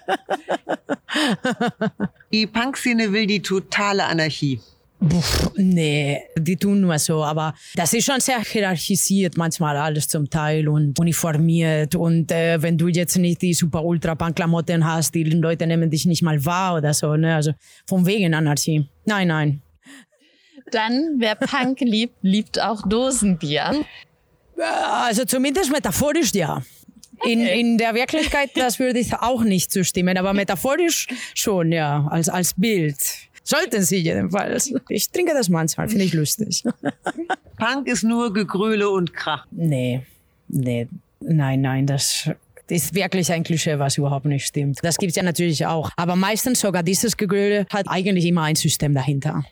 die 2.33 2.47
Punkszene 2.47 3.13
will 3.13 3.27
die 3.27 3.41
totale 3.41 4.05
Anarchie. 4.05 4.61
Puh, 5.09 5.51
nee, 5.57 6.23
die 6.39 6.57
tun 6.57 6.81
nur 6.81 6.99
so, 6.99 7.25
aber 7.25 7.55
das 7.75 7.93
ist 7.93 8.05
schon 8.05 8.21
sehr 8.21 8.41
hierarchisiert 8.41 9.37
manchmal 9.37 9.77
alles 9.77 10.07
zum 10.07 10.31
Teil 10.31 10.69
und 10.69 10.99
uniformiert 10.99 11.97
und 11.97 12.31
äh, 12.31 12.63
wenn 12.63 12.79
du 12.79 12.87
jetzt 12.87 13.17
nicht 13.17 13.43
die 13.43 13.53
super 13.53 13.85
ultra 13.85 14.15
punk 14.15 14.37
klamotten 14.37 14.85
hast, 14.85 15.13
die 15.15 15.25
Leute 15.25 15.67
nehmen 15.67 15.91
dich 15.91 16.07
nicht 16.07 16.23
mal 16.23 16.45
wahr 16.45 16.77
oder 16.77 16.95
so, 16.95 17.17
ne? 17.17 17.35
also 17.35 17.53
von 17.87 18.07
wegen 18.07 18.33
Anarchie. 18.33 18.89
Nein, 19.05 19.29
nein. 19.29 19.63
Dann, 20.71 21.17
wer 21.19 21.35
Punk 21.35 21.81
liebt, 21.81 22.17
liebt 22.23 22.61
auch 22.61 22.87
Dosenbier. 22.87 23.85
Also 24.57 25.25
zumindest 25.25 25.73
metaphorisch 25.73 26.33
ja. 26.33 26.63
In, 27.25 27.41
in 27.47 27.79
der 27.79 27.95
Wirklichkeit, 27.95 28.51
das 28.55 28.79
würde 28.79 28.99
ich 28.99 29.15
auch 29.15 29.43
nicht 29.43 29.71
zustimmen, 29.71 30.17
aber 30.17 30.33
metaphorisch 30.33 31.09
schon, 31.35 31.73
ja, 31.73 32.07
als, 32.09 32.29
als 32.29 32.55
Bild. 32.55 32.99
Sollten 33.45 33.83
sie 33.83 33.99
jedenfalls. 33.99 34.73
Ich 34.89 35.11
trinke 35.11 35.33
das 35.35 35.49
manchmal, 35.49 35.89
finde 35.89 36.05
ich 36.05 36.15
lustig. 36.15 36.65
Punk 37.59 37.89
ist 37.89 38.05
nur 38.05 38.33
Gegröle 38.33 38.89
und 38.89 39.15
Krach. 39.15 39.47
Nee, 39.51 40.03
nee, 40.49 40.89
nein, 41.21 41.61
nein, 41.61 41.87
das 41.87 42.31
ist 42.69 42.95
wirklich 42.95 43.31
ein 43.33 43.43
Klischee, 43.43 43.79
was 43.79 43.99
überhaupt 43.99 44.27
nicht 44.27 44.47
stimmt. 44.47 44.79
Das 44.83 44.97
gibt 44.97 45.11
es 45.11 45.17
ja 45.17 45.23
natürlich 45.23 45.67
auch. 45.67 45.91
Aber 45.97 46.17
meistens 46.17 46.61
sogar 46.61 46.83
dieses 46.83 47.17
Gegröle 47.17 47.67
hat 47.71 47.87
eigentlich 47.89 48.25
immer 48.27 48.43
ein 48.43 48.57
System 48.57 48.95
dahinter. 48.95 49.45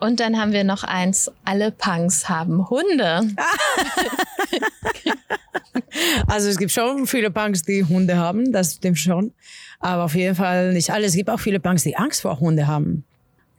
Und 0.00 0.18
dann 0.20 0.38
haben 0.38 0.52
wir 0.52 0.64
noch 0.64 0.82
eins, 0.82 1.30
alle 1.44 1.72
Punks 1.72 2.28
haben 2.28 2.68
Hunde. 2.70 3.20
also 6.26 6.48
es 6.48 6.56
gibt 6.56 6.72
schon 6.72 7.06
viele 7.06 7.30
Punks, 7.30 7.62
die 7.62 7.84
Hunde 7.84 8.16
haben, 8.16 8.50
das 8.50 8.76
stimmt 8.76 8.98
schon. 8.98 9.32
Aber 9.78 10.04
auf 10.04 10.14
jeden 10.14 10.34
Fall 10.34 10.72
nicht 10.72 10.90
alle. 10.90 11.06
Es 11.06 11.14
gibt 11.14 11.28
auch 11.30 11.40
viele 11.40 11.60
Punks, 11.60 11.82
die 11.82 11.96
Angst 11.96 12.22
vor 12.22 12.40
Hunde 12.40 12.66
haben. 12.66 13.04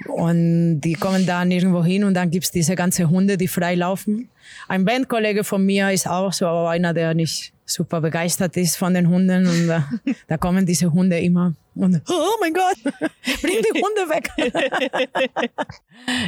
Und 0.08 0.82
die 0.82 0.94
kommen 0.94 1.26
dann 1.26 1.52
irgendwo 1.52 1.84
hin 1.84 2.04
und 2.04 2.14
dann 2.14 2.30
gibt's 2.30 2.52
diese 2.52 2.76
ganze 2.76 3.10
Hunde, 3.10 3.38
die 3.38 3.48
frei 3.48 3.76
laufen. 3.76 4.30
Ein 4.68 4.86
Bandkollege 4.86 5.44
von 5.44 5.66
mir 5.66 5.92
ist 5.92 6.08
auch 6.08 6.34
so 6.34 6.48
aber 6.48 6.70
einer, 6.70 6.94
der 6.94 7.14
nicht 7.14 7.54
super 7.66 8.02
begeistert 8.02 8.58
ist 8.58 8.78
von 8.78 8.94
den 8.94 9.08
Hunden. 9.08 9.48
Und 9.48 9.68
da, 9.68 9.88
da 10.28 10.38
kommen 10.38 10.66
diese 10.66 10.92
Hunde 10.92 11.20
immer. 11.20 11.54
Und, 11.76 12.02
oh 12.10 12.36
mein 12.40 12.54
Gott, 12.54 12.78
bring 13.42 13.62
die 13.62 13.82
Hunde 13.82 14.10
weg. 14.10 14.30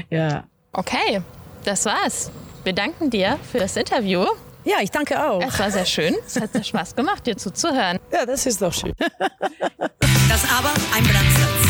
ja. 0.09 0.45
Okay, 0.71 1.21
das 1.63 1.85
war's. 1.85 2.31
Wir 2.63 2.73
danken 2.73 3.09
dir 3.09 3.37
für 3.51 3.59
das 3.59 3.75
Interview. 3.75 4.25
Ja, 4.65 4.77
ich 4.81 4.91
danke 4.91 5.21
auch. 5.21 5.41
Es 5.41 5.59
war 5.59 5.69
sehr 5.69 5.85
schön. 5.85 6.15
Es 6.25 6.39
hat 6.39 6.53
sehr 6.53 6.63
Spaß 6.63 6.95
gemacht, 6.95 7.27
dir 7.27 7.35
zuzuhören. 7.35 7.99
Ja, 8.11 8.25
das 8.25 8.45
ist 8.45 8.61
doch 8.61 8.73
schön. 8.73 8.93
Das 10.29 10.45
aber 10.49 10.71
ein 10.95 11.03
Brandsatz 11.03 11.62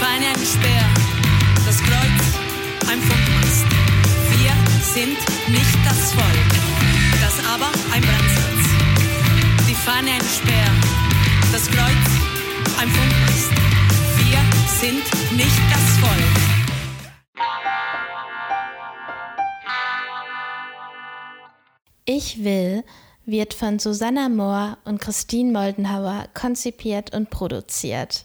Fahne 0.00 0.26
ein 0.28 0.46
Speer, 0.46 0.84
das 1.66 1.78
Kreuz 1.82 2.22
ein 2.88 3.00
Funkmast. 3.00 3.66
Wir 4.30 4.52
sind 4.94 5.18
nicht 5.48 5.78
das 5.84 6.12
Volk, 6.12 6.50
das 7.20 7.44
aber 7.44 7.66
ein 7.92 8.02
Brandsatz. 8.02 8.62
Die 9.68 9.74
Fahne 9.74 10.12
ein 10.12 10.20
Speer, 10.20 10.70
das 11.50 11.66
Kreuz 11.66 12.06
ein 12.80 12.88
Funkmast. 12.88 13.50
Wir 14.18 14.40
sind 14.78 15.04
nicht 15.36 15.60
das 15.72 15.98
Volk. 15.98 16.36
Ich 22.04 22.44
will 22.44 22.84
wird 23.26 23.52
von 23.52 23.78
Susanna 23.78 24.30
Mohr 24.30 24.78
und 24.86 25.00
Christine 25.00 25.52
Moldenhauer 25.52 26.28
konzipiert 26.32 27.14
und 27.14 27.28
produziert. 27.28 28.24